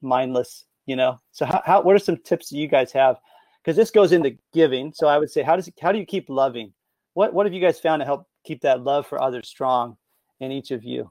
[0.00, 1.20] mindless you know?
[1.30, 3.16] So how, how what are some tips that you guys have?
[3.62, 4.92] Because this goes into giving.
[4.92, 6.72] So i would say how does how do you keep loving?
[7.14, 9.96] What what have you guys found to help keep that love for others strong
[10.40, 11.10] in each of you?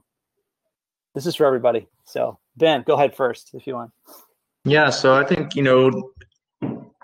[1.14, 1.88] This is for everybody.
[2.04, 3.90] So ben go ahead first if you want.
[4.64, 6.12] Yeah so i think you know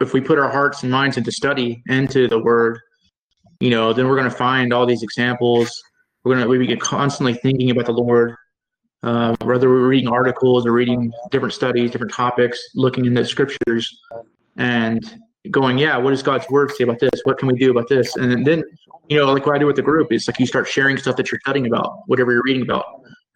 [0.01, 2.80] if we put our hearts and minds into study into the word
[3.61, 5.82] you know, then we're going to find all these examples.
[6.24, 8.34] We're going to we get constantly thinking about the Lord,
[9.03, 13.99] uh, whether we're reading articles or reading different studies, different topics, looking in the scriptures,
[14.57, 15.20] and
[15.51, 17.20] going, yeah, what does God's word say about this?
[17.24, 18.16] What can we do about this?
[18.16, 18.64] And then,
[19.09, 21.16] you know, like what I do with the group, it's like you start sharing stuff
[21.16, 22.84] that you're studying about, whatever you're reading about.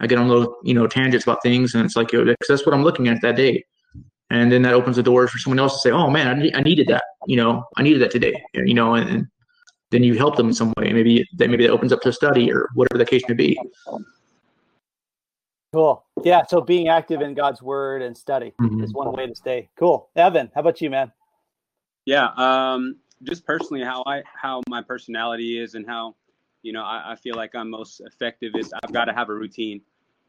[0.01, 2.75] I get on little, you know, tangents about things, and it's like, because that's what
[2.75, 3.65] I'm looking at that day.
[4.31, 6.63] And then that opens the doors for someone else to say, oh man, I, I
[6.63, 9.29] needed that, you know, I needed that today, you know, and, and
[9.91, 10.93] then you help them in some way.
[10.93, 13.61] Maybe that maybe that opens up to study or whatever the case may be.
[15.73, 16.05] Cool.
[16.23, 16.45] Yeah.
[16.47, 18.83] So being active in God's word and study mm-hmm.
[18.83, 19.69] is one way to stay.
[19.77, 20.09] Cool.
[20.17, 21.13] Evan, how about you, man?
[22.07, 22.31] Yeah.
[22.37, 26.15] Um, just personally, how I how my personality is and how
[26.63, 29.35] you know, I, I feel like I'm most effective is I've got to have a
[29.35, 29.81] routine.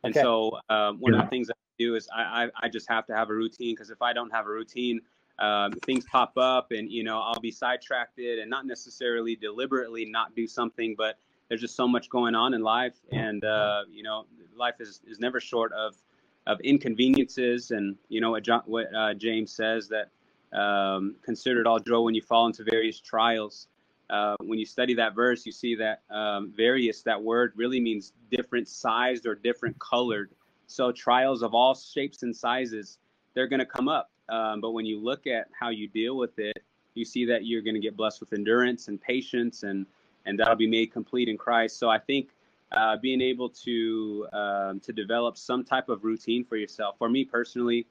[0.04, 0.24] And Okay.
[0.24, 1.20] so um, one Yeah.
[1.20, 3.74] of the things I do is I, I, I just have to have a routine
[3.76, 5.02] because if I don't have a routine,
[5.40, 10.36] um, things pop up and, you know, I'll be sidetracked and not necessarily deliberately not
[10.36, 11.18] do something, but
[11.48, 12.98] there's just so much going on in life.
[13.12, 14.26] And, uh, you know,
[14.56, 15.96] life is, is never short of,
[16.46, 17.72] of inconveniences.
[17.72, 20.10] And, you know, what, John, what uh, James says that
[20.58, 23.68] um, consider it all joy when you fall into various trials.
[24.10, 28.14] Uh, when you study that verse, you see that um, various, that word really means
[28.30, 30.30] different sized or different colored.
[30.72, 32.98] So trials of all shapes and sizes,
[33.34, 34.10] they're going to come up.
[34.30, 36.64] Um, but when you look at how you deal with it,
[36.94, 39.86] you see that you're going to get blessed with endurance and patience, and
[40.26, 41.78] and that'll be made complete in Christ.
[41.78, 42.30] So I think
[42.72, 46.96] uh, being able to um, to develop some type of routine for yourself.
[46.98, 47.86] For me personally,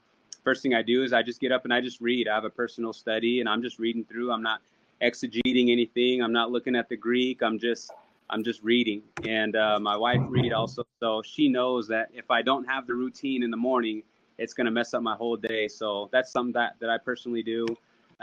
[0.44, 2.28] first thing I do is I just get up and I just read.
[2.28, 4.32] I have a personal study, and I'm just reading through.
[4.32, 4.60] I'm not
[5.02, 6.22] exegeting anything.
[6.22, 7.42] I'm not looking at the Greek.
[7.42, 7.90] I'm just
[8.30, 9.02] I'm just reading.
[9.24, 12.94] And uh, my wife read also, so she knows that if I don't have the
[12.94, 14.02] routine in the morning,
[14.38, 15.68] it's to mess up my whole day.
[15.68, 17.66] So that's something that that I personally do.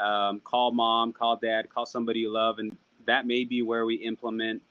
[0.01, 3.95] Um, call mom, call dad, call somebody you love, and that may be where we
[3.95, 4.61] implement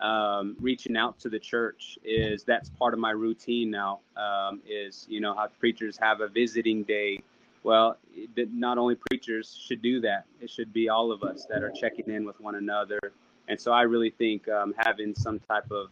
[0.00, 1.98] um, reaching out to the church.
[2.04, 4.00] Is that's part of my routine now?
[4.16, 7.22] Um, is you know how preachers have a visiting day.
[7.62, 7.98] Well,
[8.36, 10.26] not only preachers should do that.
[10.40, 13.00] It should be all of us that are checking in with one another.
[13.48, 15.88] And so I really think um, having some type of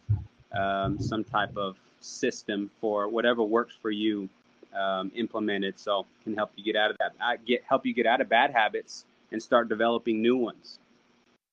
[0.57, 4.29] um, some type of system for whatever works for you
[4.73, 7.13] um, implemented, so can help you get out of that.
[7.21, 10.79] I get help you get out of bad habits and start developing new ones.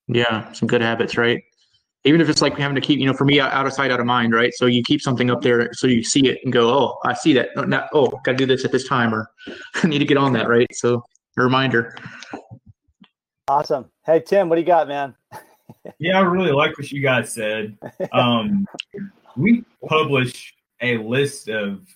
[0.07, 1.43] Yeah, some good habits, right?
[2.05, 4.01] Even if it's like having to keep, you know, for me, out of sight, out
[4.01, 4.53] of mind, right?
[4.53, 7.31] So you keep something up there so you see it and go, oh, I see
[7.33, 7.49] that.
[7.55, 9.29] No, not, oh, got to do this at this time, or
[9.75, 10.67] I need to get on that, right?
[10.73, 11.05] So
[11.37, 11.95] a reminder.
[13.47, 13.89] Awesome.
[14.05, 15.15] Hey Tim, what do you got, man?
[15.99, 17.77] Yeah, I really like what you guys said.
[18.11, 18.67] Um,
[19.35, 21.87] we publish a list of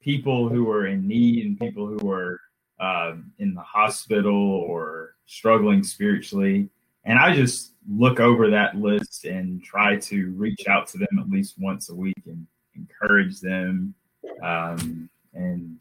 [0.00, 2.40] people who are in need and people who are
[2.80, 6.68] um, in the hospital or struggling spiritually.
[7.04, 11.30] And I just look over that list and try to reach out to them at
[11.30, 13.94] least once a week and encourage them.
[14.42, 15.78] Um, and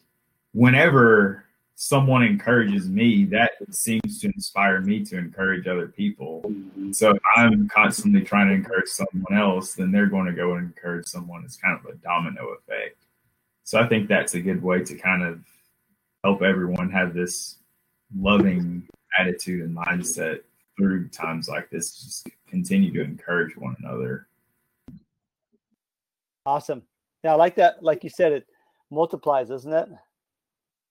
[0.53, 1.43] whenever
[1.79, 6.41] someone encourages me, that seems to inspire me to encourage other people.
[6.43, 6.91] Mm-hmm.
[6.91, 10.65] So if I'm constantly trying to encourage someone else, then they're going to go and
[10.65, 11.43] encourage someone.
[11.45, 13.05] It's kind of a domino effect.
[13.63, 15.39] So I think that's a good way to kind of
[16.23, 17.59] help everyone have this
[18.17, 18.87] loving
[19.19, 20.39] attitude and mindset
[20.77, 21.91] through times like this.
[22.03, 24.27] Just continue to encourage one another.
[26.43, 26.81] Awesome.
[27.23, 27.83] Yeah, I like that.
[27.83, 28.47] Like you said, it
[28.89, 29.89] multiplies, doesn't it?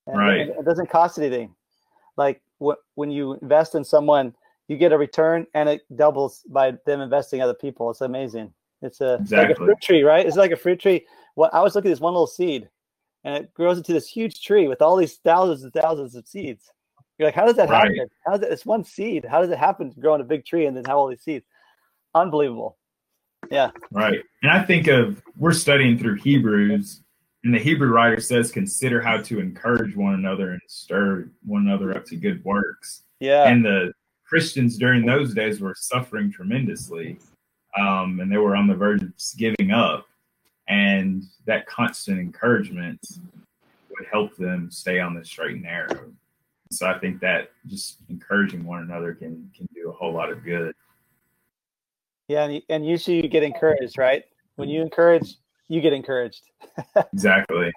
[0.06, 0.40] And Right.
[0.40, 1.54] It, it doesn't cost anything.
[2.16, 4.34] Like wh- when you invest in someone,
[4.68, 7.90] you get a return, and it doubles by them investing other people.
[7.90, 8.52] It's amazing.
[8.82, 10.26] It's a it's like a fruit tree, right?
[10.26, 11.06] It's like a fruit tree.
[11.34, 12.68] What I was looking at this one little seed,
[13.24, 16.70] and it grows into this huge tree with all these thousands and thousands of seeds.
[17.18, 17.82] You're like, how does that Right.
[17.96, 18.10] happen?
[18.26, 19.24] How does it, it's one seed?
[19.24, 21.22] How does it happen to grow in a big tree and then have all these
[21.22, 21.46] seeds?
[22.14, 22.76] Unbelievable.
[23.50, 23.70] Yeah.
[23.90, 24.20] Right.
[24.42, 27.02] And I think of we're studying through Hebrews,
[27.46, 31.96] and the Hebrew writer says, consider how to encourage one another and stir one another
[31.96, 33.04] up to good works.
[33.20, 33.44] Yeah.
[33.48, 33.92] And the
[34.24, 37.20] Christians during those days were suffering tremendously,
[37.78, 40.08] um, and they were on the verge of giving up.
[40.66, 42.98] And that constant encouragement
[43.90, 46.10] would help them stay on the straight and narrow.
[46.72, 50.42] So I think that just encouraging one another can can do a whole lot of
[50.42, 50.74] good.
[52.26, 54.24] Yeah, and, you- and usually you get encouraged, right?
[54.56, 55.36] When you encourage,
[55.68, 56.42] you get encouraged.
[57.12, 57.72] Exactly.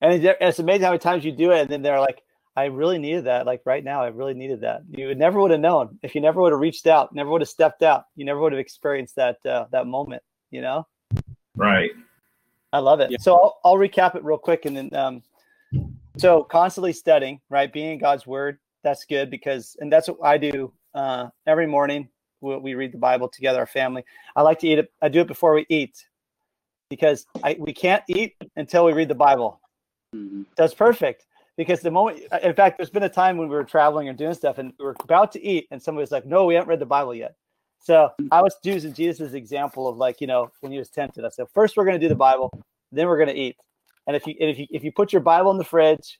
[0.00, 2.22] And it's amazing how many times you do it, and then they're like,
[2.56, 3.46] "I really needed that.
[3.46, 6.20] Like right now, I really needed that." You would never would have known if you
[6.20, 8.04] never would have reached out, never would have stepped out.
[8.16, 10.22] You never would have experienced that uh, that moment.
[10.50, 10.86] You know,
[11.56, 11.92] Right.
[12.72, 13.10] I love it.
[13.10, 13.18] Yeah.
[13.20, 15.22] So I'll, I'll recap it real quick, and then um,
[16.16, 17.72] so constantly studying, right?
[17.72, 18.58] Being in God's Word.
[18.82, 22.08] That's good because, and that's what I do uh, every morning.
[22.40, 24.04] We, we read the Bible together, our family.
[24.36, 24.92] I like to eat it.
[25.00, 26.04] I do it before we eat
[26.94, 29.60] because I we can't eat until we read the Bible.
[30.14, 30.46] Mhm.
[30.56, 31.26] That's perfect
[31.56, 34.34] because the moment, in fact, there's been a time when we were traveling or doing
[34.34, 36.78] stuff and we were about to eat, and somebody was like, "No, we haven't read
[36.80, 37.34] the Bible yet."
[37.84, 41.22] So I was using Jesus' example of like, you know, when he was tempted.
[41.22, 42.50] I said, first we're going to do the Bible,
[42.90, 43.56] then we're going to eat.
[44.06, 46.18] And if you and if you if you put your Bible in the fridge,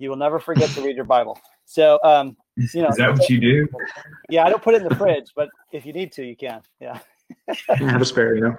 [0.00, 1.38] you will never forget to read your Bible.
[1.64, 3.68] So, um, you know, Is that what you do?
[4.30, 6.62] yeah, I don't put it in the fridge, but if you need to, you can.
[6.80, 6.98] Yeah.
[7.68, 8.56] Have a spare, you know.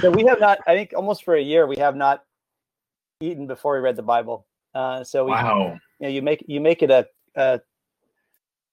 [0.00, 0.58] So we have not.
[0.66, 2.24] I think almost for a year we have not
[3.20, 4.46] eaten before we read the Bible.
[4.74, 5.78] Uh, so we, Wow.
[5.98, 7.60] you know, you make you make it a, a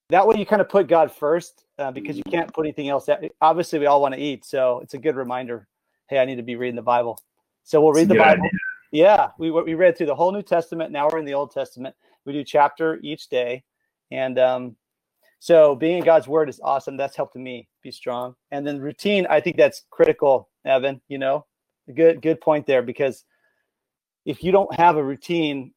[0.10, 3.10] that way you kind of put God first, uh, because you can't put anything else.
[3.10, 3.24] Out.
[3.42, 5.68] Obviously, we all want to eat, so it's a good reminder.
[6.10, 7.20] Hey, I need to be reading the Bible.
[7.64, 8.46] So we'll read the Bible.
[8.46, 8.60] Idea.
[8.92, 10.92] Yeah, we we read through the whole New Testament.
[10.92, 11.96] Now we're in the Old Testament.
[12.26, 13.64] We do chapter each day,
[14.12, 14.76] and um,
[15.40, 16.98] so being in God's Word is awesome.
[16.98, 18.36] That's helped me be strong.
[18.52, 21.02] And then routine, I think that's critical, Evan.
[21.08, 21.46] You know,
[21.94, 23.24] good good point there because
[24.26, 25.74] if you don't have a routine,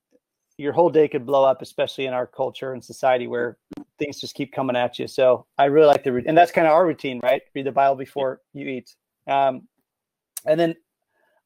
[0.56, 3.58] your whole day could blow up, especially in our culture and society where
[3.98, 5.06] things just keep coming at you.
[5.06, 7.42] So I really like the and that's kind of our routine, right?
[7.54, 8.94] Read the Bible before you eat.
[9.26, 9.68] Um,
[10.46, 10.74] and then,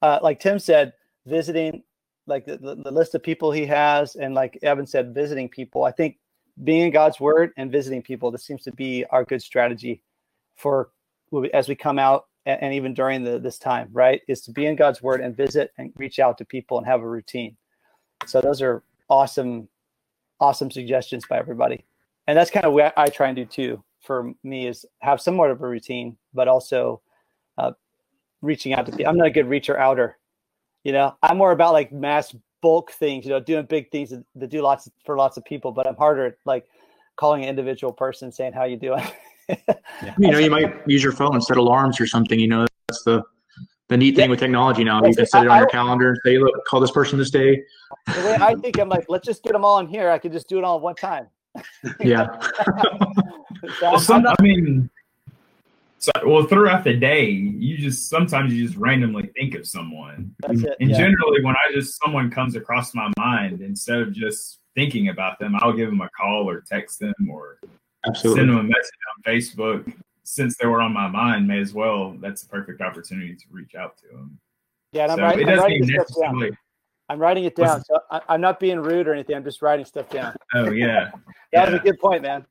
[0.03, 0.93] uh, like Tim said,
[1.27, 1.83] visiting
[2.27, 5.85] like the, the, the list of people he has, and like Evan said, visiting people.
[5.85, 6.17] I think
[6.63, 8.31] being in God's Word and visiting people.
[8.31, 10.03] This seems to be our good strategy
[10.57, 10.91] for
[11.53, 14.21] as we come out and, even during the, this time, right?
[14.29, 17.01] Is to be in God's Word and visit and reach out to people and have
[17.01, 17.57] a routine.
[18.27, 19.69] So those are awesome,
[20.39, 21.85] awesome suggestions by everybody.
[22.27, 23.83] And that's kind of what I try and do too.
[24.01, 27.01] For me, is have somewhat of a routine, but also
[27.57, 27.73] uh,
[28.43, 29.09] reaching out to people.
[29.09, 30.19] I'm not a good reacher outer.
[30.85, 33.27] You know, I'm more about like mass bulk things.
[33.27, 35.71] You know, doing big things that, do lots for lots of people.
[35.71, 36.67] But I'm harder at like
[37.17, 39.05] calling an individual person saying how you doing.
[39.49, 40.15] yeah.
[40.19, 42.41] You know, you might use your phone and set alarms or something.
[42.41, 43.23] You know, that's the
[43.89, 44.31] the neat thing yeah.
[44.31, 45.05] with technology now.
[45.05, 47.63] You can set it on your calendar and say, "Look, call this person this day."
[48.07, 50.09] The way I think, I'm like, let's just get them all in here.
[50.09, 51.27] I can just do it all at one time.
[52.01, 52.41] yeah.
[52.65, 54.89] so well, some, not, I mean,
[56.05, 60.61] so, well, throughout the day, you just sometimes you just randomly think of someone, and
[60.61, 60.99] yeah.
[60.99, 65.55] generally, when I just someone comes across my mind, instead of just thinking about them,
[65.57, 67.59] I'll give them a call or text them or
[68.07, 68.41] Absolutely.
[68.41, 69.95] send them a message on Facebook
[70.25, 72.15] since they were on my mind, may as well.
[72.21, 74.39] That's a perfect opportunity to reach out to them.
[74.93, 76.51] Yeah, I'm, so writing, I'm writing this stuff down.
[77.09, 77.83] I'm writing it down.
[77.83, 79.37] So I, am not being rude or anything.
[79.37, 80.37] I'm just writing stuff down.
[80.55, 81.13] Oh yeah,
[81.53, 81.71] that yeah.
[81.71, 82.45] was a good point, man.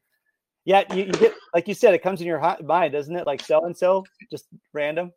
[0.65, 3.27] Yeah, you, you, get like you said, it comes in your mind, doesn't it?
[3.27, 5.11] Like so and so, just random.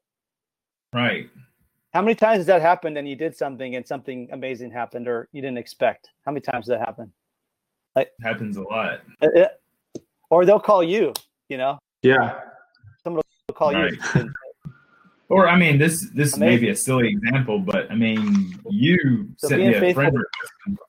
[0.93, 1.29] Right.
[1.93, 5.29] How many times has that happened and you did something and something amazing happened or
[5.33, 6.11] you didn't expect?
[6.25, 7.13] How many times does that happen?
[7.95, 9.01] Like it happens a lot.
[9.23, 9.51] It,
[9.97, 11.13] uh, or they'll call you,
[11.49, 11.79] you know.
[12.03, 12.41] Yeah.
[13.05, 13.95] Someone will call right.
[14.15, 14.33] you.
[15.29, 16.41] Or I mean, this this Amazing.
[16.41, 20.81] may be a silly example, but I mean, you so sent me a friend request.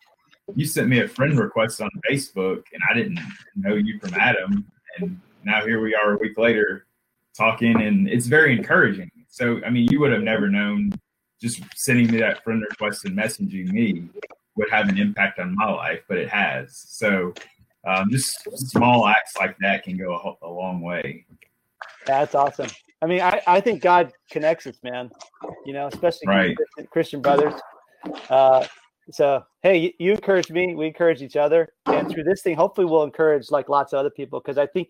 [0.55, 3.19] You sent me a friend request on Facebook, and I didn't
[3.55, 4.65] know you from Adam,
[4.97, 6.85] and now here we are a week later
[7.35, 9.11] talking, and it's very encouraging.
[9.27, 10.91] So I mean, you would have never known
[11.41, 14.09] just sending me that friend request and messaging me
[14.55, 16.75] would have an impact on my life, but it has.
[16.87, 17.33] So
[17.85, 21.25] um, just small acts like that can go a, a long way.
[22.05, 22.69] That's awesome.
[23.01, 25.11] I mean, I, I think God connects us, man.
[25.65, 26.55] You know, especially right.
[26.55, 27.53] Christian, Christian, brothers.
[28.29, 28.65] Uh,
[29.11, 33.03] so hey, you, encourage me, we encourage each other, and through this thing, hopefully, we'll
[33.03, 34.89] encourage like lots of other people because I think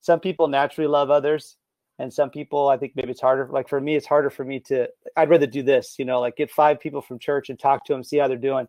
[0.00, 1.56] some people naturally love others,
[1.98, 3.48] and some people I think maybe it's harder.
[3.50, 4.88] Like for me, it's harder for me to.
[5.16, 7.92] I'd rather do this, you know, like get five people from church and talk to
[7.92, 8.66] them, see how they're doing,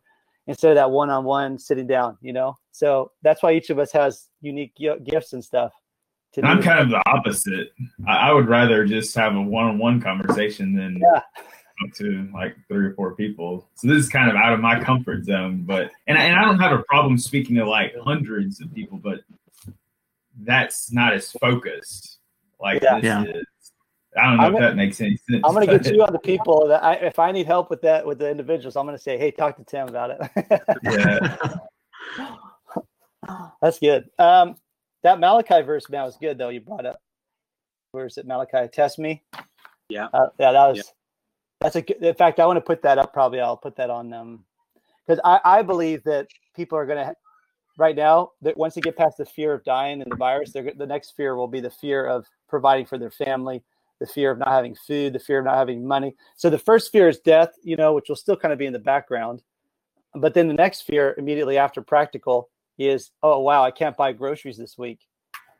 [0.47, 2.17] instead of that one-on-one sitting down.
[2.21, 5.71] You know, so that's why each of us has unique gifts and stuff.
[6.43, 7.69] I'm kind of the opposite.
[8.07, 11.21] I, I, would rather just have a one-on-one conversation than yeah.
[11.83, 13.67] Up to like three or four people.
[13.75, 15.63] So this is kind of out of my comfort zone.
[15.65, 19.21] But and and I don't have a problem speaking to like hundreds of people, but
[20.39, 22.19] that's not as focused
[22.59, 22.95] like yeah.
[22.99, 23.23] this yeah.
[23.23, 23.45] is.
[24.17, 25.41] I don't know I'm if gonna, that makes any sense.
[25.43, 27.81] I'm going to get you on the people that I, if I need help with
[27.81, 30.61] that with the individuals, I'm going to say, hey, talk to Tim about it.
[30.83, 32.27] yeah.
[33.61, 34.05] That's good.
[34.17, 34.55] Um,
[35.03, 36.49] that Malachi verse now is good though.
[36.49, 36.97] You brought up.
[37.91, 38.25] Where is it?
[38.25, 39.21] Malachi, test me.
[39.89, 40.07] Yeah.
[40.13, 40.77] Uh, yeah, that was.
[40.77, 40.83] Yeah.
[41.61, 41.81] That's a.
[41.81, 43.13] Good, in fact, I want to put that up.
[43.13, 44.13] Probably, I'll put that on.
[44.13, 44.45] Um, them
[45.05, 47.15] because I I believe that people are going to,
[47.77, 50.71] right now, that once they get past the fear of dying and the virus, they're
[50.75, 53.63] the next fear will be the fear of providing for their family,
[53.99, 56.15] the fear of not having food, the fear of not having money.
[56.35, 58.73] So the first fear is death, you know, which will still kind of be in
[58.73, 59.43] the background.
[60.13, 64.57] But then the next fear immediately after practical is, oh, wow, I can't buy groceries
[64.57, 64.99] this week.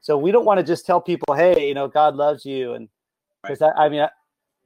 [0.02, 2.74] So we don't want to just tell people, hey, you know, God loves you.
[2.74, 2.88] And
[3.42, 3.74] because right.
[3.76, 4.10] I, I, mean, I,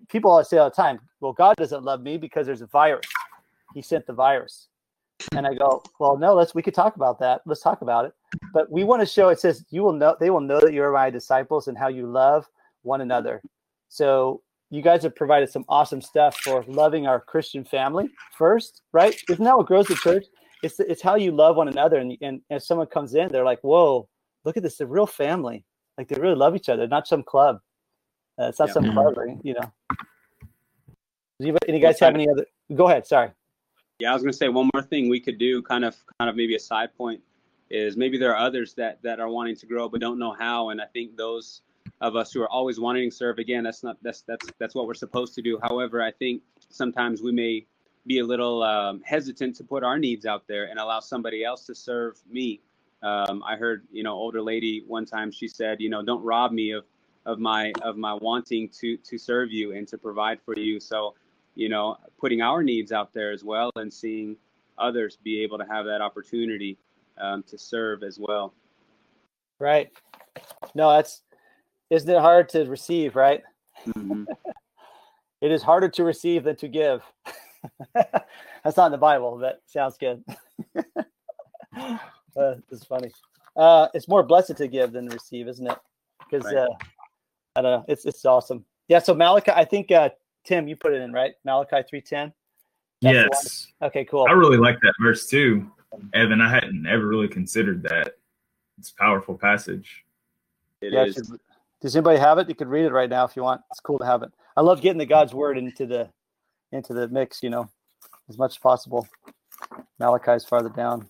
[0.07, 3.05] people always say all the time, well, God doesn't love me because there's a virus.
[3.73, 4.67] He sent the virus.
[5.35, 7.41] And I go, well, no, let's, we could talk about that.
[7.45, 8.13] Let's talk about it.
[8.53, 10.93] But we want to show, it says, you will know, they will know that you're
[10.93, 12.45] my disciples and how you love
[12.83, 13.41] one another.
[13.89, 19.21] So you guys have provided some awesome stuff for loving our Christian family first, right?
[19.29, 20.25] Isn't that what grows the church?
[20.63, 21.97] it's it's how you love one another.
[21.97, 24.07] And and if someone comes in, they're like, "Whoa,
[24.45, 24.77] look at this!
[24.77, 25.65] They're real family.
[25.97, 26.87] Like they really love each other.
[26.87, 27.59] Not some club.
[28.39, 28.73] Uh, it's not yeah.
[28.73, 29.47] some mm-hmm.
[29.47, 29.71] you know."
[31.39, 32.45] Do you, any guys have any other?
[32.75, 33.07] Go ahead.
[33.07, 33.31] Sorry.
[33.99, 36.29] Yeah, I was going to say one more thing we could do, kind of, kind
[36.29, 37.21] of maybe a side point.
[37.69, 40.69] is maybe there are others that that are wanting to grow but don't know how
[40.69, 41.61] and i think those
[42.01, 44.87] of us who are always wanting to serve again that's not that's that's that's what
[44.87, 47.65] we're supposed to do however i think sometimes we may
[48.07, 51.65] be a little um, hesitant to put our needs out there and allow somebody else
[51.65, 52.59] to serve me
[53.03, 56.51] um, i heard you know older lady one time she said you know don't rob
[56.51, 56.85] me of
[57.29, 61.13] of my of my wanting to to serve you and to provide for you so
[61.53, 64.35] you know putting our needs out there as well and seeing
[64.79, 66.77] others be able to have that opportunity
[67.19, 68.53] um, to serve as well.
[69.59, 69.91] Right.
[70.73, 71.21] No, that's
[71.89, 73.43] isn't it hard to receive, right?
[73.87, 74.23] Mm-hmm.
[75.41, 77.03] it is harder to receive than to give.
[77.93, 80.23] that's not in the Bible, but sounds good.
[81.75, 83.11] uh, it's funny.
[83.55, 85.77] Uh, it's more blessed to give than to receive, isn't it?
[86.19, 86.57] Because right.
[86.57, 86.67] uh,
[87.59, 87.85] I don't know.
[87.87, 88.63] It's it's awesome.
[88.87, 88.99] Yeah.
[88.99, 90.09] So Malachi, I think uh,
[90.45, 91.33] Tim, you put it in right.
[91.43, 92.33] Malachi three ten.
[93.01, 93.67] Yes.
[93.81, 94.05] Okay.
[94.05, 94.25] Cool.
[94.29, 95.69] I really like that verse too.
[96.13, 98.15] Evan, I hadn't ever really considered that.
[98.77, 100.05] It's a powerful passage.
[100.81, 101.33] It yeah, is.
[101.81, 102.47] does anybody have it?
[102.47, 103.61] You could read it right now if you want.
[103.71, 104.31] It's cool to have it.
[104.55, 106.09] I love getting the God's word into the
[106.71, 107.69] into the mix, you know,
[108.29, 109.07] as much as possible.
[109.99, 111.09] Malachi's farther down.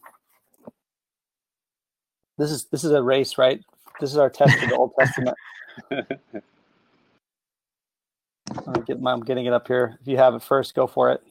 [2.39, 3.63] This is this is a race, right?
[3.99, 5.37] This is our test of the Old Testament.
[5.91, 6.05] I'm,
[8.86, 9.97] get, I'm getting it up here.
[10.01, 11.21] If you have it first, go for it.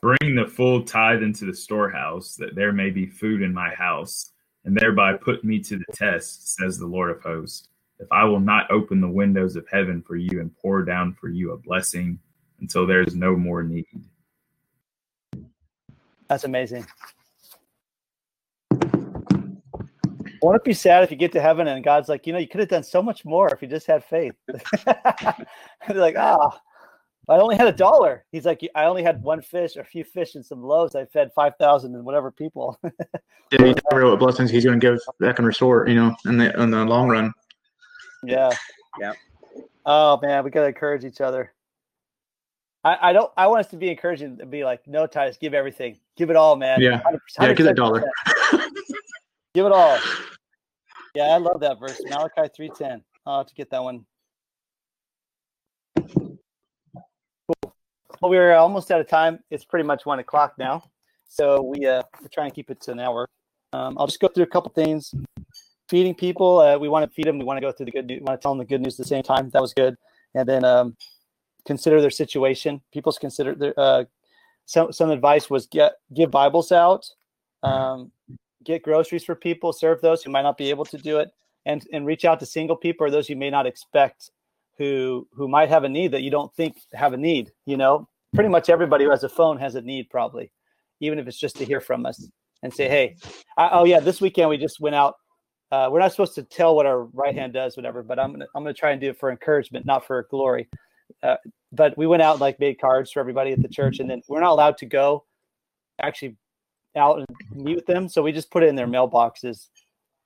[0.00, 4.32] Bring the full tithe into the storehouse, that there may be food in my house,
[4.64, 7.68] and thereby put me to the test, says the Lord of hosts.
[7.98, 11.28] If I will not open the windows of heaven for you and pour down for
[11.28, 12.18] you a blessing
[12.60, 13.86] until there is no more need.
[16.28, 16.86] That's amazing.
[20.42, 22.48] Won't it be sad if you get to heaven and God's like, you know, you
[22.48, 24.34] could have done so much more if you just had faith?
[25.88, 26.58] like, ah, oh,
[27.28, 28.24] I only had a dollar.
[28.30, 30.94] He's like, I only had one fish, or a few fish, and some loaves.
[30.94, 32.78] I fed five thousand and whatever people.
[32.84, 32.90] yeah,
[33.52, 35.88] you never know what blessings he's going to give that can restore.
[35.88, 37.32] You know, in the in the long run.
[38.22, 38.50] Yeah.
[39.00, 39.12] Yeah.
[39.84, 41.52] Oh man, we got to encourage each other.
[42.86, 43.32] I, I don't.
[43.36, 46.36] I want us to be encouraging to be like, no, Titus, give everything, give it
[46.36, 46.80] all, man.
[46.80, 47.02] Yeah.
[47.02, 48.04] 100%, yeah, give that dollar.
[49.56, 49.98] Give it all.
[51.14, 53.02] Yeah, I love that verse, Malachi three ten.
[53.24, 54.04] I'll have to get that one.
[58.20, 59.38] Well, we're almost out of time.
[59.50, 60.82] It's pretty much one o'clock now,
[61.26, 63.26] so we uh, we're trying to keep it to an hour.
[63.72, 65.14] Um, I'll just go through a couple things.
[65.88, 67.38] Feeding people, uh, we want to feed them.
[67.38, 68.20] We want to go through the good news.
[68.20, 69.48] We want to tell them the good news at the same time.
[69.50, 69.96] That was good.
[70.34, 70.96] And then um,
[71.66, 72.82] consider their situation.
[72.92, 74.04] People's consider their uh,
[74.66, 77.06] some some advice was get give Bibles out,
[77.62, 78.12] um,
[78.66, 81.30] get groceries for people, serve those who might not be able to do it,
[81.66, 84.30] and and reach out to single people or those you may not expect
[84.78, 88.08] who who might have a need that you don't think have a need you know?
[88.34, 90.50] Pretty much everybody who has a phone has a need probably
[91.00, 92.28] even if it's just to hear from us
[92.62, 93.16] and say hey
[93.58, 95.16] I, oh yeah this weekend we just went out.
[95.72, 98.46] Uh, we're not supposed to tell what our right hand does whatever but i'm gonna
[98.54, 100.68] i'm gonna try and do it for encouragement not for glory.
[101.22, 101.36] Uh,
[101.72, 104.22] but we went out and like made cards for everybody at the church and then
[104.28, 105.24] we're not allowed to go
[106.00, 106.36] actually
[106.96, 109.68] out and meet with them so we just put it in their mailboxes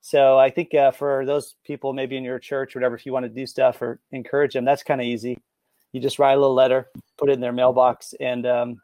[0.01, 3.25] so I think uh, for those people, maybe in your church, whatever, if you want
[3.25, 5.39] to do stuff or encourage them, that's kind of easy.
[5.93, 8.81] You just write a little letter, put it in their mailbox, and um,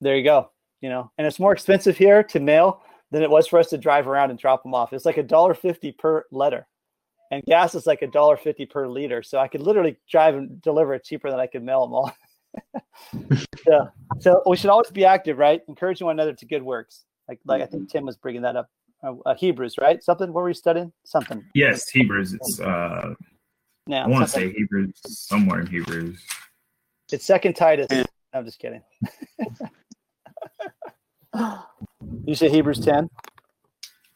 [0.00, 0.50] there you go.
[0.80, 3.78] You know, and it's more expensive here to mail than it was for us to
[3.78, 4.92] drive around and drop them off.
[4.92, 6.68] It's like a dollar fifty per letter,
[7.32, 9.24] and gas is like a dollar fifty per liter.
[9.24, 12.12] So I could literally drive and deliver it cheaper than I could mail them all.
[13.66, 13.88] so,
[14.20, 15.62] so we should always be active, right?
[15.68, 17.04] Encouraging one another to good works.
[17.28, 18.70] Like, like I think Tim was bringing that up
[19.02, 20.02] uh, uh, Hebrews, right?
[20.02, 20.32] Something.
[20.32, 20.92] What were you studying?
[21.04, 21.44] Something.
[21.54, 22.34] Yes, Hebrews.
[22.34, 22.60] It's.
[22.60, 23.14] uh
[23.86, 26.22] now, I want to say Hebrews somewhere in Hebrews.
[27.10, 27.88] It's Second Titus.
[28.34, 28.82] I'm just kidding.
[32.26, 33.08] you say Hebrews ten?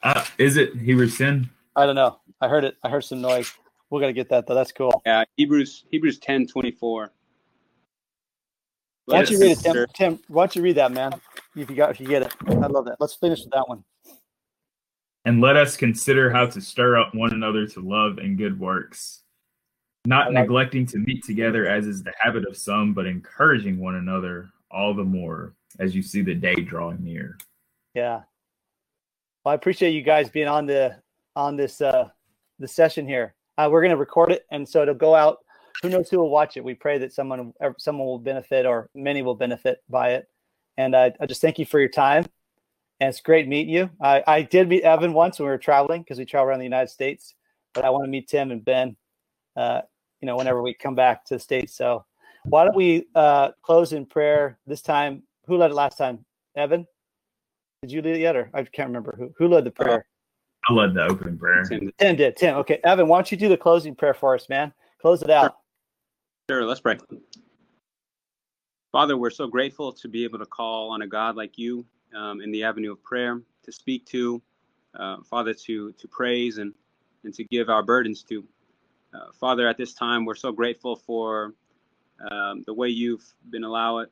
[0.03, 1.49] Uh, is it Hebrews ten?
[1.75, 2.19] I don't know.
[2.41, 2.77] I heard it.
[2.83, 3.51] I heard some noise.
[3.89, 4.55] We're gonna get that though.
[4.55, 5.03] That's cool.
[5.07, 7.13] Yeah, Hebrews Hebrews ten twenty four.
[9.13, 9.87] Why don't you read it, Tim?
[9.95, 11.13] Tim, why don't you read that, man?
[11.55, 12.97] If you got, if you get it, I love that.
[12.99, 13.85] Let's finish with that one.
[15.25, 19.23] And let us consider how to stir up one another to love and good works,
[20.05, 23.97] not like neglecting to meet together as is the habit of some, but encouraging one
[23.97, 27.39] another all the more as you see the day drawing near.
[27.95, 28.23] Yeah.
[29.45, 30.97] Well, I appreciate you guys being on the
[31.37, 32.09] on this uh
[32.59, 33.35] the session here.
[33.59, 35.42] Uh, we're going to record it, and so it'll go out.
[35.83, 36.65] Who knows who will watch it?
[36.65, 40.29] We pray that someone someone will benefit, or many will benefit by it.
[40.77, 42.25] And uh, I just thank you for your time
[43.03, 43.91] and it's great meeting you.
[44.01, 46.65] I, I did meet Evan once when we were traveling because we travel around the
[46.65, 47.35] United States,
[47.75, 48.97] but I want to meet Tim and Ben,
[49.57, 49.81] uh,
[50.21, 51.75] you know, whenever we come back to the States.
[51.77, 52.05] So
[52.45, 55.25] why don't we uh, close in prayer this time?
[55.49, 56.25] Who led it last time?
[56.57, 56.87] Evan?
[57.83, 60.07] Did you lead yet, or I can't remember who who led the prayer?
[60.69, 61.65] I led the opening prayer.
[61.65, 62.37] Tim, Tim did.
[62.37, 62.57] Tim.
[62.59, 64.73] Okay, Evan, why don't you do the closing prayer for us, man?
[65.01, 65.43] Close it out.
[65.43, 65.57] Sure,
[66.61, 66.99] let's pray.
[68.93, 72.43] Father, we're so grateful to be able to call on a God like you um,
[72.43, 74.43] in the avenue of prayer, to speak to,
[74.99, 76.75] uh, Father, to to praise and
[77.25, 78.45] and to give our burdens to.
[79.15, 81.55] Uh, Father, at this time, we're so grateful for
[82.31, 84.11] um, the way you've been allow it,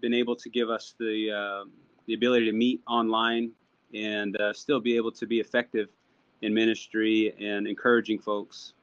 [0.00, 1.68] been able to give us the uh,
[2.06, 3.50] the ability to meet online
[3.94, 5.88] and uh, still be able to be effective
[6.42, 8.74] in ministry and encouraging folks.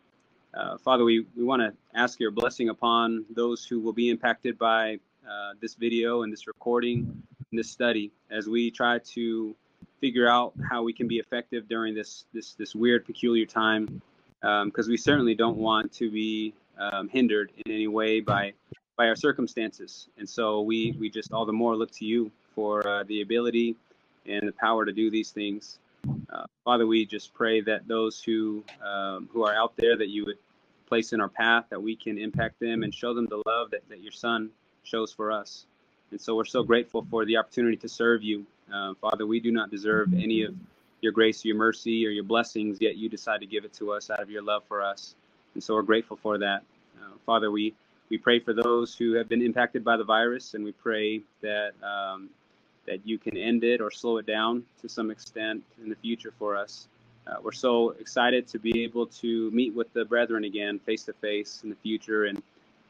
[0.54, 4.58] Uh, Father, we, we want to ask your blessing upon those who will be impacted
[4.58, 4.98] by
[5.30, 9.56] uh, this video and this recording and this study as we try to
[10.00, 14.02] figure out how we can be effective during this this this weird, peculiar time.
[14.42, 18.54] Because um, we certainly don't want to be um, hindered in any way by
[18.96, 22.88] by our circumstances, and so we we just all the more look to you for
[22.88, 23.76] uh, the ability
[24.28, 25.80] and the power to do these things.
[26.06, 30.26] Uh, Father, we just pray that those who um, who are out there that you
[30.26, 30.38] would
[30.88, 33.88] place in our path, that we can impact them and show them the love that,
[33.90, 34.50] that your Son
[34.84, 35.66] shows for us.
[36.12, 38.46] And so we're so grateful for the opportunity to serve you.
[38.74, 40.56] Uh, Father, we do not deserve any of
[41.02, 44.10] your grace, your mercy, or your blessings, yet you decide to give it to us
[44.10, 45.16] out of your love for us.
[45.54, 46.64] And so we're grateful for that.
[47.00, 47.74] Uh, Father, we,
[48.10, 51.72] we pray for those who have been impacted by the virus, and we pray that
[51.84, 52.30] um,
[52.88, 56.34] that you can end it or slow it down to some extent in the future
[56.40, 56.88] for us.
[57.28, 61.14] Uh, we're so excited to be able to meet with the brethren again face to
[61.14, 62.42] face in the future, and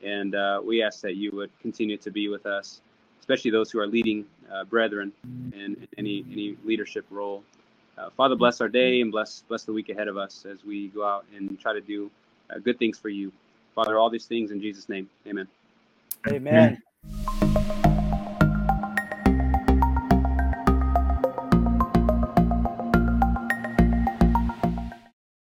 [0.04, 2.82] and uh, we ask that you would continue to be with us,
[3.20, 5.12] especially those who are leading uh, brethren
[5.54, 7.44] in, in, any any leadership role.
[7.98, 10.90] Uh, Father, bless our day and bless bless the week ahead of us as we
[10.90, 12.12] go out and try to do
[12.52, 13.32] uh, good things for you.
[13.74, 15.48] Father, all these things in Jesus' name, Amen.
[16.28, 16.78] Amen.